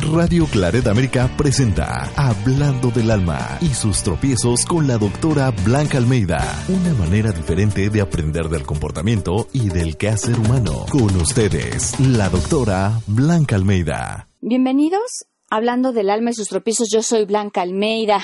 Radio 0.00 0.46
Claret 0.46 0.86
América 0.86 1.28
presenta 1.36 2.10
Hablando 2.16 2.90
del 2.90 3.10
Alma 3.10 3.58
y 3.60 3.68
sus 3.74 4.02
tropiezos 4.02 4.64
con 4.64 4.86
la 4.86 4.96
doctora 4.96 5.50
Blanca 5.64 5.98
Almeida. 5.98 6.38
Una 6.68 6.94
manera 6.94 7.32
diferente 7.32 7.90
de 7.90 8.00
aprender 8.00 8.48
del 8.48 8.62
comportamiento 8.62 9.48
y 9.52 9.68
del 9.68 9.96
quehacer 9.96 10.38
humano. 10.38 10.86
Con 10.90 11.16
ustedes, 11.16 11.98
la 12.00 12.28
doctora 12.28 13.00
Blanca 13.06 13.56
Almeida. 13.56 14.28
Bienvenidos 14.40 15.26
Hablando 15.50 15.92
del 15.92 16.10
alma 16.10 16.30
y 16.30 16.34
sus 16.34 16.48
tropiezos, 16.48 16.88
yo 16.92 17.02
soy 17.02 17.24
Blanca 17.24 17.62
Almeida, 17.62 18.20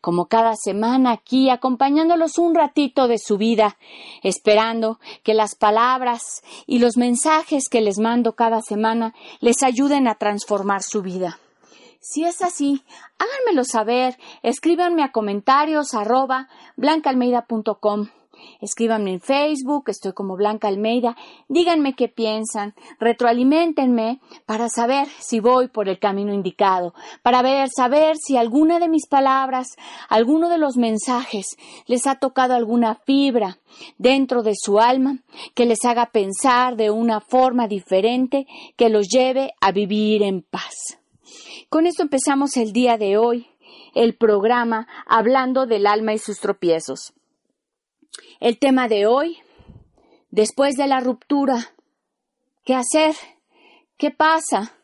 como 0.00 0.26
cada 0.26 0.56
semana 0.56 1.12
aquí, 1.12 1.50
acompañándolos 1.50 2.38
un 2.38 2.54
ratito 2.54 3.08
de 3.08 3.18
su 3.18 3.36
vida, 3.36 3.76
esperando 4.22 4.98
que 5.22 5.34
las 5.34 5.54
palabras 5.54 6.42
y 6.66 6.78
los 6.78 6.96
mensajes 6.96 7.68
que 7.68 7.82
les 7.82 7.98
mando 7.98 8.36
cada 8.36 8.62
semana 8.62 9.14
les 9.40 9.62
ayuden 9.62 10.08
a 10.08 10.14
transformar 10.14 10.82
su 10.82 11.02
vida. 11.02 11.38
Si 12.00 12.24
es 12.24 12.40
así, 12.40 12.82
háganmelo 13.18 13.64
saber, 13.64 14.16
escríbanme 14.42 15.04
a 15.04 15.12
comentarios 15.12 15.92
arroba 15.92 16.48
blancaalmeida.com 16.76 18.08
Escríbanme 18.60 19.12
en 19.12 19.20
Facebook, 19.20 19.84
estoy 19.88 20.12
como 20.12 20.36
Blanca 20.36 20.68
Almeida, 20.68 21.16
díganme 21.48 21.94
qué 21.94 22.08
piensan, 22.08 22.74
retroalimentenme 22.98 24.20
para 24.46 24.68
saber 24.68 25.08
si 25.18 25.40
voy 25.40 25.68
por 25.68 25.88
el 25.88 25.98
camino 25.98 26.32
indicado, 26.32 26.94
para 27.22 27.42
ver, 27.42 27.68
saber 27.74 28.16
si 28.16 28.36
alguna 28.36 28.78
de 28.78 28.88
mis 28.88 29.06
palabras, 29.06 29.76
alguno 30.08 30.48
de 30.48 30.58
los 30.58 30.76
mensajes 30.76 31.56
les 31.86 32.06
ha 32.06 32.16
tocado 32.16 32.54
alguna 32.54 32.94
fibra 32.94 33.58
dentro 33.98 34.42
de 34.42 34.52
su 34.54 34.78
alma 34.78 35.18
que 35.54 35.66
les 35.66 35.84
haga 35.84 36.06
pensar 36.06 36.76
de 36.76 36.90
una 36.90 37.20
forma 37.20 37.68
diferente 37.68 38.46
que 38.76 38.88
los 38.88 39.08
lleve 39.08 39.52
a 39.60 39.72
vivir 39.72 40.22
en 40.22 40.42
paz. 40.42 40.98
Con 41.68 41.86
esto 41.86 42.02
empezamos 42.02 42.56
el 42.56 42.72
día 42.72 42.98
de 42.98 43.16
hoy, 43.16 43.46
el 43.94 44.14
programa 44.14 44.86
hablando 45.06 45.66
del 45.66 45.86
alma 45.86 46.14
y 46.14 46.18
sus 46.18 46.38
tropiezos. 46.38 47.14
El 48.40 48.58
tema 48.58 48.88
de 48.88 49.06
hoy, 49.06 49.38
después 50.30 50.76
de 50.76 50.86
la 50.86 51.00
ruptura, 51.00 51.72
¿qué 52.64 52.74
hacer? 52.74 53.14
¿Qué 53.96 54.10
pasa? 54.10 54.74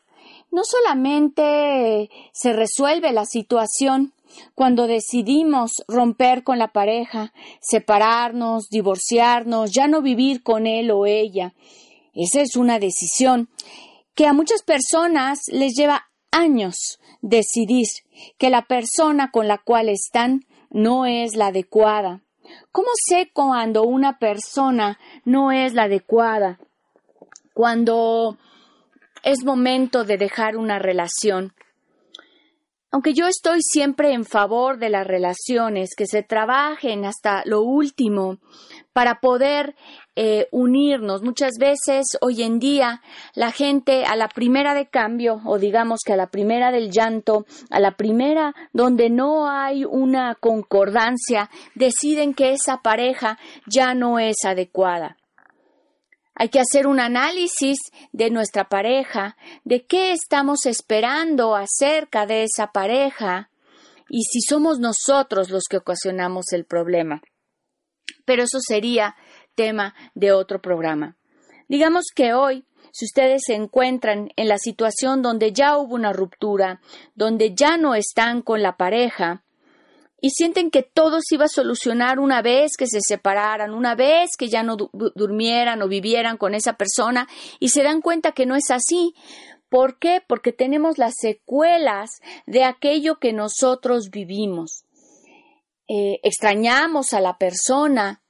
No 0.51 0.63
solamente 0.63 2.09
se 2.31 2.53
resuelve 2.53 3.11
la 3.11 3.25
situación 3.25 4.13
cuando 4.55 4.87
decidimos 4.87 5.83
romper 5.87 6.43
con 6.43 6.57
la 6.57 6.69
pareja, 6.69 7.33
separarnos, 7.61 8.69
divorciarnos, 8.69 9.71
ya 9.71 9.87
no 9.87 10.01
vivir 10.01 10.43
con 10.43 10.65
él 10.65 10.91
o 10.91 11.05
ella. 11.05 11.53
Esa 12.13 12.41
es 12.41 12.55
una 12.55 12.79
decisión 12.79 13.49
que 14.15 14.25
a 14.25 14.33
muchas 14.33 14.63
personas 14.63 15.41
les 15.51 15.73
lleva 15.75 16.09
años 16.31 16.99
decidir 17.21 17.87
que 18.37 18.49
la 18.49 18.65
persona 18.65 19.31
con 19.31 19.47
la 19.47 19.57
cual 19.57 19.89
están 19.89 20.45
no 20.69 21.05
es 21.05 21.35
la 21.35 21.47
adecuada, 21.47 22.21
¿Cómo 22.71 22.89
sé 23.07 23.29
cuando 23.33 23.83
una 23.83 24.19
persona 24.19 24.99
no 25.25 25.51
es 25.51 25.73
la 25.73 25.83
adecuada? 25.83 26.59
Cuando 27.53 28.37
es 29.23 29.43
momento 29.43 30.03
de 30.03 30.17
dejar 30.17 30.57
una 30.57 30.79
relación. 30.79 31.53
Aunque 32.91 33.13
yo 33.13 33.27
estoy 33.27 33.61
siempre 33.61 34.13
en 34.13 34.25
favor 34.25 34.79
de 34.79 34.89
las 34.89 35.05
relaciones, 35.05 35.91
que 35.95 36.07
se 36.07 36.23
trabajen 36.23 37.05
hasta 37.05 37.43
lo 37.45 37.61
último 37.61 38.39
para 38.93 39.19
poder 39.19 39.75
eh, 40.15 40.47
unirnos. 40.51 41.21
Muchas 41.21 41.53
veces 41.59 42.17
hoy 42.19 42.41
en 42.41 42.57
día 42.57 43.01
la 43.35 43.51
gente 43.51 44.05
a 44.05 44.15
la 44.15 44.27
primera 44.27 44.73
de 44.73 44.89
cambio 44.89 45.39
o 45.45 45.59
digamos 45.59 45.99
que 46.03 46.13
a 46.13 46.17
la 46.17 46.31
primera 46.31 46.71
del 46.71 46.89
llanto, 46.89 47.45
a 47.69 47.79
la 47.79 47.95
primera 47.95 48.55
donde 48.73 49.11
no 49.11 49.47
hay 49.47 49.85
una 49.85 50.33
concordancia, 50.33 51.51
deciden 51.75 52.33
que 52.33 52.53
esa 52.53 52.81
pareja 52.81 53.37
ya 53.67 53.93
no 53.93 54.17
es 54.17 54.37
adecuada. 54.45 55.17
Hay 56.39 56.47
que 56.47 56.61
hacer 56.61 56.87
un 56.87 57.01
análisis 57.01 57.79
de 58.13 58.29
nuestra 58.29 58.69
pareja, 58.69 59.35
de 59.65 59.85
qué 59.85 60.13
estamos 60.13 60.65
esperando 60.65 61.53
acerca 61.53 62.25
de 62.25 62.43
esa 62.43 62.71
pareja 62.71 63.51
y 64.07 64.21
si 64.23 64.39
somos 64.39 64.79
nosotros 64.79 65.49
los 65.49 65.65
que 65.69 65.75
ocasionamos 65.75 66.53
el 66.53 66.63
problema. 66.63 67.21
Pero 68.23 68.43
eso 68.43 68.59
sería 68.65 69.17
tema 69.53 69.93
de 70.15 70.31
otro 70.31 70.61
programa. 70.61 71.17
Digamos 71.67 72.05
que 72.15 72.31
hoy, 72.31 72.63
si 72.93 73.03
ustedes 73.03 73.41
se 73.45 73.55
encuentran 73.55 74.29
en 74.37 74.47
la 74.47 74.59
situación 74.59 75.21
donde 75.21 75.51
ya 75.51 75.77
hubo 75.77 75.93
una 75.93 76.13
ruptura, 76.13 76.79
donde 77.15 77.53
ya 77.53 77.75
no 77.75 77.95
están 77.95 78.43
con 78.43 78.61
la 78.61 78.77
pareja, 78.77 79.43
y 80.21 80.31
sienten 80.31 80.71
que 80.71 80.83
todo 80.83 81.19
se 81.21 81.35
iba 81.35 81.45
a 81.45 81.49
solucionar 81.49 82.19
una 82.19 82.41
vez 82.41 82.71
que 82.77 82.87
se 82.87 82.99
separaran, 83.01 83.73
una 83.73 83.95
vez 83.95 84.31
que 84.37 84.47
ya 84.47 84.63
no 84.63 84.75
durmieran 85.15 85.81
o 85.81 85.87
vivieran 85.87 86.37
con 86.37 86.55
esa 86.55 86.73
persona 86.73 87.27
y 87.59 87.69
se 87.69 87.83
dan 87.83 88.01
cuenta 88.01 88.33
que 88.33 88.45
no 88.45 88.55
es 88.55 88.71
así. 88.71 89.13
¿Por 89.69 89.99
qué? 89.99 90.21
Porque 90.25 90.51
tenemos 90.51 90.97
las 90.97 91.13
secuelas 91.19 92.09
de 92.47 92.63
aquello 92.63 93.19
que 93.19 93.33
nosotros 93.33 94.09
vivimos. 94.09 94.85
Eh, 95.87 96.19
extrañamos 96.23 97.13
a 97.13 97.21
la 97.21 97.37
persona, 97.37 98.21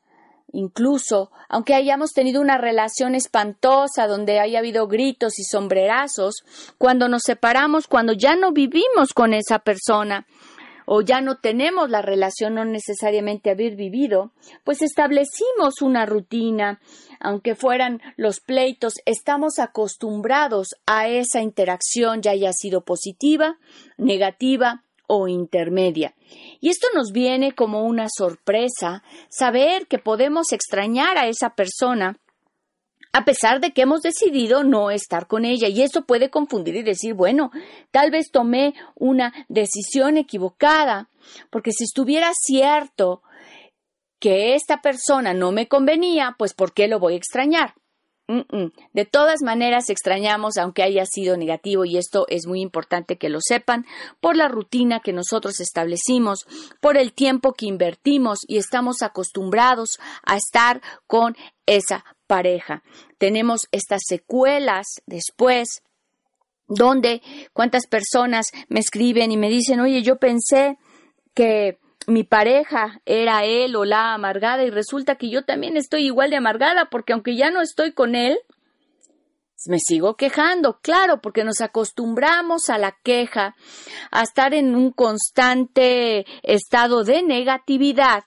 incluso, 0.52 1.32
aunque 1.48 1.76
hayamos 1.76 2.12
tenido 2.12 2.42
una 2.42 2.58
relación 2.58 3.16
espantosa 3.16 4.08
donde 4.08 4.40
haya 4.40 4.60
habido 4.60 4.88
gritos 4.88 5.40
y 5.40 5.44
sombrerazos, 5.44 6.44
cuando 6.78 7.08
nos 7.08 7.24
separamos, 7.24 7.88
cuando 7.88 8.14
ya 8.14 8.36
no 8.36 8.52
vivimos 8.52 9.14
con 9.14 9.34
esa 9.34 9.60
persona, 9.60 10.26
o 10.92 11.02
ya 11.02 11.22
no 11.22 11.38
tenemos 11.38 11.92
la 11.92 12.02
relación 12.02 12.56
no 12.56 12.66
necesariamente 12.66 13.52
haber 13.52 13.76
vivido, 13.76 14.32
pues 14.64 14.82
establecimos 14.82 15.84
una 15.84 16.08
rutina, 16.08 16.82
aunque 17.20 17.54
fueran 17.54 18.02
los 18.18 18.40
pleitos, 18.40 18.96
estamos 19.06 19.60
acostumbrados 19.60 20.70
a 20.88 21.08
esa 21.08 21.42
interacción 21.42 22.24
ya 22.24 22.32
haya 22.32 22.54
sido 22.54 22.82
positiva, 22.82 23.60
negativa 23.98 24.84
o 25.06 25.28
intermedia. 25.28 26.16
Y 26.60 26.70
esto 26.70 26.88
nos 26.96 27.12
viene 27.12 27.54
como 27.54 27.84
una 27.84 28.08
sorpresa, 28.10 29.04
saber 29.30 29.86
que 29.86 30.00
podemos 30.00 30.52
extrañar 30.54 31.20
a 31.20 31.28
esa 31.28 31.52
persona 31.52 32.18
a 33.12 33.26
pesar 33.26 33.60
de 33.60 33.72
que 33.72 33.82
hemos 33.82 34.02
decidido 34.02 34.64
no 34.64 34.92
estar 34.92 35.28
con 35.28 35.46
ella. 35.46 35.68
Y 35.68 35.82
eso 35.82 36.04
puede 36.04 36.30
confundir 36.30 36.76
y 36.76 36.84
decir, 36.84 37.14
bueno, 37.14 37.52
tal 37.92 38.12
vez 38.12 38.32
tomé 38.32 38.74
una 38.96 39.34
decisión 39.48 40.18
equivocada, 40.18 41.10
porque 41.50 41.72
si 41.72 41.84
estuviera 41.86 42.32
cierto 42.34 43.22
que 44.20 44.54
esta 44.56 44.82
persona 44.82 45.34
no 45.34 45.52
me 45.52 45.68
convenía, 45.68 46.36
pues 46.38 46.54
¿por 46.54 46.74
qué 46.74 46.88
lo 46.88 47.00
voy 47.00 47.14
a 47.14 47.18
extrañar? 47.18 47.74
De 48.94 49.06
todas 49.06 49.42
maneras 49.42 49.90
extrañamos 49.90 50.58
aunque 50.58 50.84
haya 50.84 51.04
sido 51.08 51.36
negativo 51.36 51.84
y 51.84 51.98
esto 51.98 52.28
es 52.30 52.46
muy 52.46 52.62
importante 52.62 53.18
que 53.18 53.28
lo 53.28 53.40
sepan 53.42 53.88
por 54.20 54.36
la 54.38 54.48
rutina 54.48 55.00
que 55.00 55.14
nosotros 55.14 55.60
establecimos, 55.60 56.46
por 56.80 56.96
el 56.96 57.12
tiempo 57.12 57.54
que 57.54 57.66
invertimos 57.66 58.42
y 58.48 58.58
estamos 58.58 59.02
acostumbrados 59.02 59.98
a 60.22 60.38
estar 60.38 60.80
con 61.08 61.36
esa 61.66 62.06
pareja. 62.30 62.84
Tenemos 63.18 63.62
estas 63.72 64.02
secuelas 64.08 64.86
después 65.08 65.82
donde 66.68 67.24
cuántas 67.54 67.88
personas 67.88 68.52
me 68.68 68.80
escriben 68.80 69.32
y 69.32 69.38
me 69.38 69.50
dicen, 69.50 69.80
oye, 69.80 70.04
yo 70.04 70.18
pensé 70.18 70.78
que 71.34 71.80
mi 72.06 72.24
pareja 72.24 73.02
era 73.06 73.46
él 73.46 73.76
o 73.76 73.84
la 73.84 74.14
amargada 74.14 74.64
y 74.64 74.70
resulta 74.70 75.16
que 75.16 75.32
yo 75.32 75.44
también 75.44 75.76
estoy 75.76 76.06
igual 76.06 76.30
de 76.30 76.38
amargada 76.38 76.86
porque 76.92 77.14
aunque 77.14 77.36
ya 77.36 77.50
no 77.50 77.62
estoy 77.62 77.94
con 77.94 78.14
él, 78.14 78.38
me 79.68 79.80
sigo 79.80 80.16
quejando, 80.16 80.80
claro, 80.82 81.22
porque 81.22 81.44
nos 81.44 81.62
acostumbramos 81.62 82.70
a 82.70 82.78
la 82.78 82.98
queja, 83.04 83.56
a 84.12 84.24
estar 84.24 84.54
en 84.54 84.76
un 84.76 84.92
constante 84.92 86.26
estado 86.44 87.04
de 87.04 87.24
negatividad, 87.24 88.24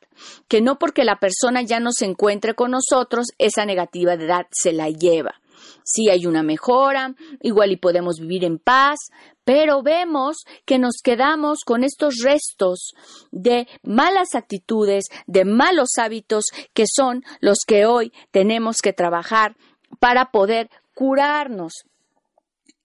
que 0.48 0.60
no 0.60 0.78
porque 0.78 1.04
la 1.04 1.18
persona 1.18 1.62
ya 1.62 1.80
no 1.80 1.92
se 1.92 2.04
encuentre 2.04 2.54
con 2.54 2.72
nosotros, 2.72 3.28
esa 3.38 3.64
negatividad 3.64 4.46
se 4.50 4.72
la 4.72 4.90
lleva. 4.90 5.40
Si 5.84 6.10
hay 6.10 6.26
una 6.26 6.42
mejora, 6.42 7.14
igual 7.40 7.72
y 7.72 7.76
podemos 7.76 8.18
vivir 8.18 8.44
en 8.44 8.58
paz, 8.58 8.98
pero 9.44 9.82
vemos 9.82 10.44
que 10.64 10.78
nos 10.78 10.96
quedamos 11.02 11.60
con 11.64 11.82
estos 11.82 12.16
restos 12.22 12.94
de 13.30 13.66
malas 13.82 14.34
actitudes, 14.34 15.04
de 15.26 15.44
malos 15.44 15.98
hábitos 15.98 16.46
que 16.72 16.84
son 16.86 17.24
los 17.40 17.58
que 17.66 17.86
hoy 17.86 18.12
tenemos 18.30 18.80
que 18.82 18.92
trabajar 18.92 19.56
para 19.98 20.30
poder 20.30 20.70
curarnos. 20.94 21.84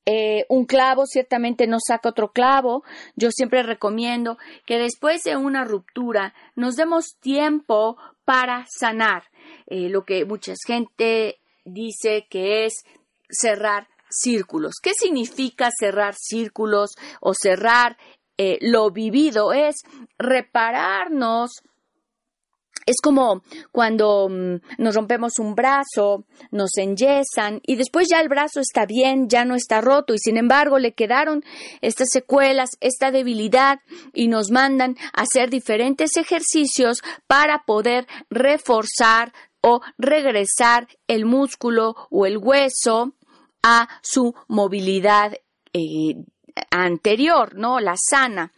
Eh, 0.10 0.46
un 0.48 0.66
clavo 0.66 1.06
ciertamente 1.06 1.68
no 1.68 1.80
saca 1.86 2.10
otro 2.10 2.32
clavo. 2.32 2.84
Yo 3.16 3.30
siempre 3.32 3.62
recomiendo 3.62 4.38
que 4.66 4.78
después 4.78 5.24
de 5.24 5.36
una 5.36 5.66
ruptura 5.66 6.34
nos 6.56 6.76
demos 6.76 7.18
tiempo 7.20 7.98
para 8.24 8.66
sanar. 8.70 9.24
Eh, 9.66 9.90
lo 9.90 10.06
que 10.06 10.24
mucha 10.26 10.54
gente 10.66 11.40
dice 11.66 12.26
que 12.30 12.66
es 12.66 12.86
cerrar 13.30 13.88
círculos. 14.10 14.76
¿Qué 14.82 14.94
significa 14.94 15.70
cerrar 15.78 16.16
círculos 16.18 16.92
o 17.20 17.34
cerrar 17.34 17.98
eh, 18.38 18.58
lo 18.62 18.92
vivido? 18.92 19.52
Es 19.52 19.76
repararnos 20.18 21.52
es 22.88 23.02
como 23.04 23.44
cuando 23.72 24.30
mm, 24.30 24.82
nos 24.82 24.96
rompemos 24.96 25.40
un 25.40 25.54
brazo, 25.54 26.24
nos 26.52 26.72
enyesan 26.78 27.60
y 27.64 27.76
después 27.76 28.08
ya 28.10 28.22
el 28.22 28.30
brazo 28.30 28.62
está 28.62 28.86
bien, 28.86 29.28
ya 29.28 29.46
no 29.46 29.56
está 29.56 29.82
roto 29.82 30.14
y 30.14 30.20
sin 30.20 30.38
embargo 30.38 30.80
le 30.80 30.94
quedaron 30.94 31.44
estas 31.82 32.08
secuelas, 32.12 32.72
esta 32.80 33.12
debilidad 33.12 33.82
y 34.14 34.30
nos 34.30 34.50
mandan 34.52 34.96
a 35.14 35.24
hacer 35.24 35.50
diferentes 35.50 36.16
ejercicios 36.16 37.02
para 37.28 37.64
poder 37.66 38.08
reforzar 38.30 39.34
o 39.62 39.82
regresar 39.98 40.88
el 41.08 41.26
músculo 41.26 41.96
o 42.10 42.26
el 42.26 42.38
hueso 42.38 43.14
a 43.64 43.90
su 44.02 44.34
movilidad 44.48 45.34
eh, 45.74 46.16
anterior, 46.72 47.56
¿no? 47.56 47.82
La 47.82 47.96
sana 47.98 48.54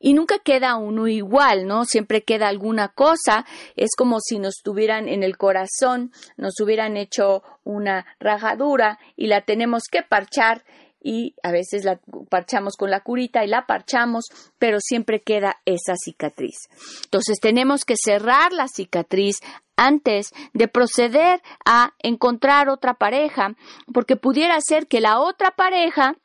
y 0.00 0.14
nunca 0.14 0.38
queda 0.38 0.76
uno 0.76 1.08
igual, 1.08 1.66
¿no? 1.66 1.84
Siempre 1.84 2.22
queda 2.22 2.48
alguna 2.48 2.88
cosa, 2.88 3.44
es 3.76 3.90
como 3.96 4.20
si 4.20 4.38
nos 4.38 4.56
tuvieran 4.62 5.08
en 5.08 5.22
el 5.22 5.36
corazón, 5.36 6.12
nos 6.36 6.60
hubieran 6.60 6.96
hecho 6.96 7.42
una 7.64 8.06
rajadura 8.20 8.98
y 9.16 9.26
la 9.26 9.42
tenemos 9.42 9.84
que 9.90 10.02
parchar 10.02 10.64
y 11.00 11.34
a 11.42 11.52
veces 11.52 11.84
la 11.84 12.00
parchamos 12.28 12.76
con 12.76 12.90
la 12.90 13.00
curita 13.00 13.44
y 13.44 13.48
la 13.48 13.66
parchamos, 13.66 14.24
pero 14.58 14.78
siempre 14.80 15.20
queda 15.20 15.58
esa 15.64 15.94
cicatriz. 15.96 16.68
Entonces 17.04 17.38
tenemos 17.40 17.84
que 17.84 17.94
cerrar 17.96 18.52
la 18.52 18.68
cicatriz 18.68 19.40
antes 19.76 20.32
de 20.54 20.66
proceder 20.66 21.40
a 21.64 21.92
encontrar 22.00 22.68
otra 22.68 22.94
pareja, 22.94 23.54
porque 23.94 24.16
pudiera 24.16 24.60
ser 24.60 24.88
que 24.88 25.00
la 25.00 25.20
otra 25.20 25.52
pareja 25.52 26.16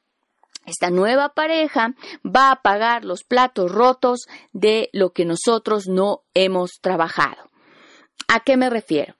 esta 0.65 0.89
nueva 0.89 1.29
pareja 1.29 1.95
va 2.23 2.51
a 2.51 2.61
pagar 2.61 3.05
los 3.05 3.23
platos 3.23 3.71
rotos 3.71 4.27
de 4.51 4.89
lo 4.93 5.11
que 5.11 5.25
nosotros 5.25 5.87
no 5.87 6.21
hemos 6.33 6.71
trabajado. 6.81 7.49
¿A 8.27 8.39
qué 8.41 8.57
me 8.57 8.69
refiero? 8.69 9.15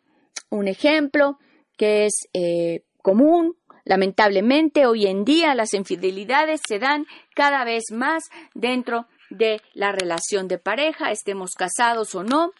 Un 0.50 0.68
ejemplo 0.68 1.40
que 1.78 2.06
es 2.06 2.14
eh, 2.34 2.84
común, 3.02 3.58
lamentablemente 3.84 4.86
hoy 4.86 5.08
en 5.08 5.26
día 5.26 5.56
las 5.56 5.74
infidelidades 5.74 6.62
se 6.68 6.80
dan 6.80 7.06
cada 7.36 7.66
vez 7.66 7.84
más 7.92 8.24
dentro 8.54 9.08
de 9.30 9.62
la 9.74 9.92
relación 9.92 10.48
de 10.48 10.60
pareja, 10.60 11.12
estemos 11.12 11.52
casados 11.52 12.16
o 12.16 12.24
no, 12.24 12.52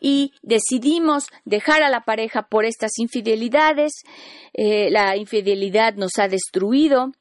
y 0.00 0.32
decidimos 0.42 1.26
dejar 1.44 1.82
a 1.82 1.90
la 1.90 2.04
pareja 2.04 2.48
por 2.48 2.64
estas 2.64 2.98
infidelidades. 2.98 3.92
Eh, 4.54 4.90
la 4.90 5.16
infidelidad 5.16 5.94
nos 5.94 6.12
ha 6.18 6.26
destruido, 6.26 7.12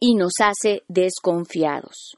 y 0.00 0.14
nos 0.14 0.32
hace 0.40 0.82
desconfiados. 0.88 2.16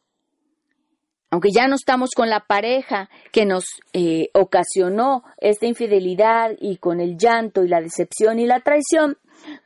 Aunque 1.31 1.51
ya 1.51 1.67
no 1.67 1.77
estamos 1.77 2.11
con 2.15 2.29
la 2.29 2.41
pareja 2.41 3.09
que 3.33 3.47
nos 3.47 3.65
eh, 3.95 4.29
ocasionó 4.35 5.25
esta 5.39 5.67
infidelidad 5.67 6.51
y 6.61 6.77
con 6.77 7.01
el 7.01 7.17
llanto 7.17 7.65
y 7.65 7.69
la 7.69 7.81
decepción 7.81 8.39
y 8.39 8.47
la 8.47 8.61
traición, 8.61 9.17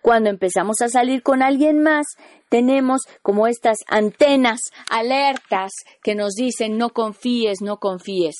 cuando 0.00 0.30
empezamos 0.30 0.80
a 0.80 0.88
salir 0.88 1.22
con 1.22 1.42
alguien 1.42 1.82
más, 1.82 2.06
tenemos 2.48 3.02
como 3.22 3.46
estas 3.46 3.78
antenas 3.88 4.60
alertas 4.88 5.72
que 6.02 6.14
nos 6.14 6.34
dicen 6.34 6.78
no 6.78 6.90
confíes, 6.90 7.60
no 7.60 7.78
confíes. 7.78 8.36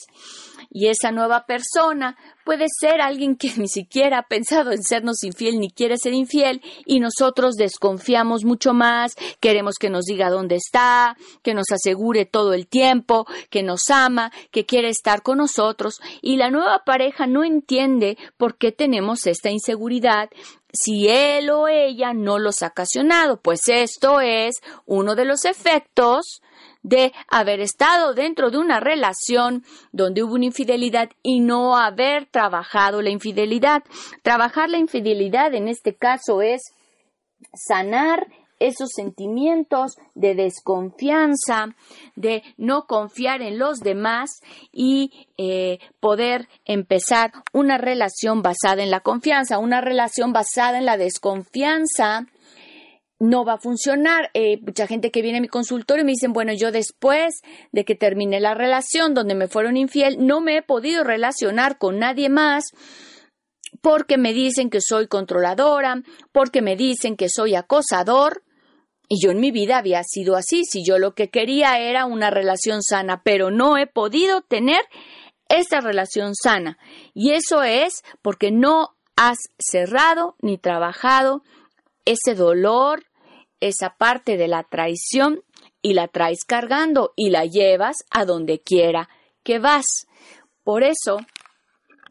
Y 0.71 0.89
esa 0.89 1.11
nueva 1.13 1.47
persona 1.47 2.17
puede 2.45 2.67
ser 2.81 3.01
alguien 3.01 3.37
que 3.37 3.53
ni 3.57 3.69
siquiera 3.69 4.19
ha 4.19 4.29
pensado 4.29 4.71
en 4.71 4.83
sernos 4.83 5.25
infiel 5.25 5.59
ni 5.59 5.71
quiere 5.71 5.99
ser 5.99 6.15
infiel 6.15 6.63
y 6.85 7.01
nosotros 7.01 7.57
desconfiamos 7.57 8.45
mucho 8.45 8.73
más, 8.73 9.17
queremos 9.41 9.75
que 9.81 9.91
nos 9.91 10.05
diga 10.05 10.31
dónde 10.31 10.55
está, 10.55 11.17
que 11.43 11.55
nos 11.55 11.73
asegure 11.73 12.25
todo 12.25 12.55
el 12.55 12.69
tiempo, 12.69 13.27
que 13.51 13.65
nos 13.65 13.91
ama, 13.91 14.31
que 14.53 14.65
quiere 14.65 14.89
estar 14.89 15.23
con 15.23 15.39
nosotros 15.39 16.01
y 16.23 16.37
la 16.37 16.51
nueva 16.51 16.85
pareja 16.85 17.27
no 17.27 17.43
entiende 17.43 18.17
por 18.37 18.57
qué 18.57 18.71
tenemos 18.71 19.27
esta 19.27 19.51
inseguridad 19.51 20.31
si 20.73 21.09
él 21.09 21.51
o 21.51 21.69
ella 21.69 22.13
no 22.13 22.39
los 22.39 22.63
ha 22.63 22.69
ocasionado, 22.69 23.41
pues 23.41 23.61
esto 23.67 24.21
es 24.21 24.57
uno 24.85 25.15
de 25.15 25.25
los 25.25 25.45
efectos 25.45 26.43
de 26.87 27.12
haber 27.29 27.61
estado 27.61 28.15
dentro 28.15 28.53
de 28.53 28.59
una 28.59 28.79
relación 28.79 29.65
donde 29.91 30.23
hubo 30.23 30.35
una 30.35 30.44
infidelidad 30.44 31.11
y 31.21 31.41
no 31.41 31.77
haber 31.77 32.27
trabajado 32.27 33.03
la 33.03 33.11
infidelidad. 33.11 33.83
Trabajar 34.23 34.71
la 34.71 34.79
infidelidad 34.79 35.53
en 35.55 35.67
este 35.67 35.97
caso 35.97 36.43
es 36.43 36.62
sanar 37.53 38.29
esos 38.61 38.91
sentimientos 38.94 39.97
de 40.15 40.37
desconfianza, 40.37 41.75
de 42.15 42.43
no 42.56 42.87
confiar 42.87 43.43
en 43.43 43.59
los 43.59 43.81
demás 43.81 44.31
y 44.71 45.27
eh, 45.37 45.81
poder 45.99 46.49
empezar 46.65 47.32
una 47.53 47.79
relación 47.79 48.43
basada 48.43 48.85
en 48.85 48.93
la 48.93 49.00
confianza, 49.00 49.59
una 49.59 49.81
relación 49.81 50.32
basada 50.32 50.79
en 50.79 50.87
la 50.87 50.97
desconfianza 50.97 52.27
no 53.19 53.45
va 53.45 53.55
a 53.55 53.59
funcionar. 53.59 54.31
Eh, 54.35 54.59
mucha 54.61 54.87
gente 54.87 55.11
que 55.11 55.23
viene 55.23 55.39
a 55.39 55.41
mi 55.41 55.49
consultorio 55.49 56.05
me 56.05 56.13
dicen, 56.13 56.33
bueno, 56.33 56.53
yo 56.53 56.73
después 56.73 57.41
de 57.73 57.85
que 57.85 57.95
terminé 57.95 58.41
la 58.41 58.55
relación 58.55 59.15
donde 59.15 59.35
me 59.35 59.49
fueron 59.49 59.77
infiel, 59.77 60.27
no 60.27 60.41
me 60.41 60.59
he 60.59 60.63
podido 60.63 61.05
relacionar 61.05 61.79
con 61.79 61.99
nadie 61.99 62.29
más 62.29 62.65
porque 63.81 64.19
me 64.19 64.33
dicen 64.33 64.71
que 64.71 64.81
soy 64.81 65.07
controladora, 65.07 66.03
porque 66.33 66.63
me 66.63 66.77
dicen 66.77 67.17
que 67.17 67.29
soy 67.29 67.55
acosador. 67.55 68.43
Y 69.09 69.23
yo 69.23 69.31
en 69.31 69.39
mi 69.39 69.53
vida 69.53 69.79
había 69.79 70.03
sido 70.03 70.35
así, 70.35 70.65
si 70.65 70.85
yo 70.85 70.99
lo 70.99 71.15
que 71.15 71.31
quería 71.31 71.79
era 71.79 72.07
una 72.07 72.31
relación 72.31 72.83
sana, 72.83 73.23
pero 73.23 73.53
no 73.53 73.79
he 73.79 73.87
podido 73.87 74.41
tener 74.41 74.81
esta 75.49 75.81
relación 75.81 76.35
sana. 76.35 76.79
Y 77.15 77.31
eso 77.31 77.63
es 77.63 78.03
porque 78.23 78.51
no 78.51 78.97
has 79.15 79.39
cerrado 79.59 80.35
ni 80.41 80.59
trabajado 80.59 81.45
ese 82.06 82.35
dolor, 82.35 83.05
esa 83.61 83.97
parte 83.99 84.38
de 84.38 84.49
la 84.49 84.62
traición 84.62 85.43
y 85.82 85.93
la 85.93 86.08
traes 86.08 86.44
cargando 86.47 87.12
y 87.17 87.31
la 87.31 87.44
llevas 87.44 87.97
a 88.11 88.25
donde 88.25 88.61
quiera 88.61 89.11
que 89.43 89.58
vas. 89.58 89.85
Por 90.64 90.82
eso 90.82 91.19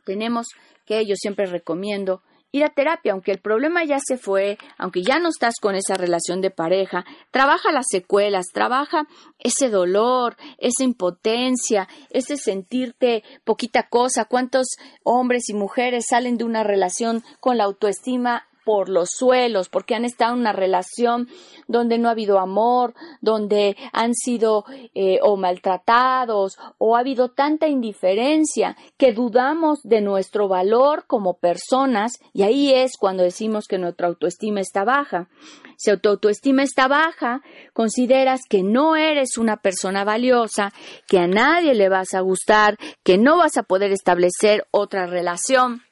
tenemos 0.06 0.48
que 0.86 1.06
yo 1.06 1.16
siempre 1.16 1.48
recomiendo 1.48 2.22
ir 2.52 2.64
a 2.64 2.70
terapia, 2.70 3.12
aunque 3.12 3.32
el 3.32 3.40
problema 3.40 3.84
ya 3.84 3.98
se 4.00 4.18
fue, 4.18 4.58
aunque 4.78 5.02
ya 5.04 5.20
no 5.20 5.28
estás 5.28 5.56
con 5.60 5.76
esa 5.76 5.96
relación 5.96 6.40
de 6.40 6.52
pareja, 6.52 7.04
trabaja 7.32 7.74
las 7.74 7.88
secuelas, 7.90 8.46
trabaja 8.54 9.08
ese 9.40 9.70
dolor, 9.70 10.38
esa 10.58 10.86
impotencia, 10.86 11.90
ese 12.12 12.38
sentirte 12.38 13.24
poquita 13.44 13.90
cosa. 13.90 14.26
¿Cuántos 14.26 14.68
hombres 15.04 15.50
y 15.50 15.54
mujeres 15.54 16.06
salen 16.10 16.38
de 16.38 16.46
una 16.46 16.64
relación 16.64 17.24
con 17.42 17.58
la 17.58 17.66
autoestima 17.66 18.48
por 18.66 18.90
los 18.90 19.10
suelos, 19.12 19.70
porque 19.70 19.96
han 19.96 20.04
estado 20.04 20.34
en 20.34 20.40
una 20.40 20.52
relación 20.52 21.30
donde 21.68 21.98
no 21.98 22.10
ha 22.10 22.12
habido 22.12 22.40
amor, 22.40 22.94
donde 23.22 23.78
han 23.94 24.14
sido 24.14 24.66
eh, 24.94 25.20
o 25.22 25.38
maltratados 25.38 26.58
o 26.78 26.96
ha 26.96 27.00
habido 27.00 27.30
tanta 27.30 27.68
indiferencia 27.68 28.76
que 28.98 29.14
dudamos 29.14 29.80
de 29.84 30.02
nuestro 30.02 30.48
valor 30.48 31.06
como 31.08 31.38
personas 31.38 32.20
y 32.34 32.44
ahí 32.44 32.74
es 32.74 32.94
cuando 33.00 33.24
decimos 33.24 33.68
que 33.68 33.78
nuestra 33.78 34.08
autoestima 34.08 34.60
está 34.60 34.84
baja. 34.84 35.30
Si 35.78 35.96
tu 35.98 36.10
autoestima 36.10 36.64
está 36.64 36.88
baja, 36.88 37.42
consideras 37.74 38.42
que 38.50 38.64
no 38.64 38.96
eres 38.96 39.38
una 39.38 39.58
persona 39.58 40.04
valiosa, 40.04 40.74
que 41.08 41.20
a 41.20 41.28
nadie 41.28 41.76
le 41.76 41.90
vas 41.90 42.14
a 42.14 42.22
gustar, 42.22 42.78
que 43.04 43.18
no 43.18 43.38
vas 43.38 43.58
a 43.58 43.64
poder 43.64 43.92
establecer 43.92 44.66
otra 44.72 45.06
relación 45.06 45.84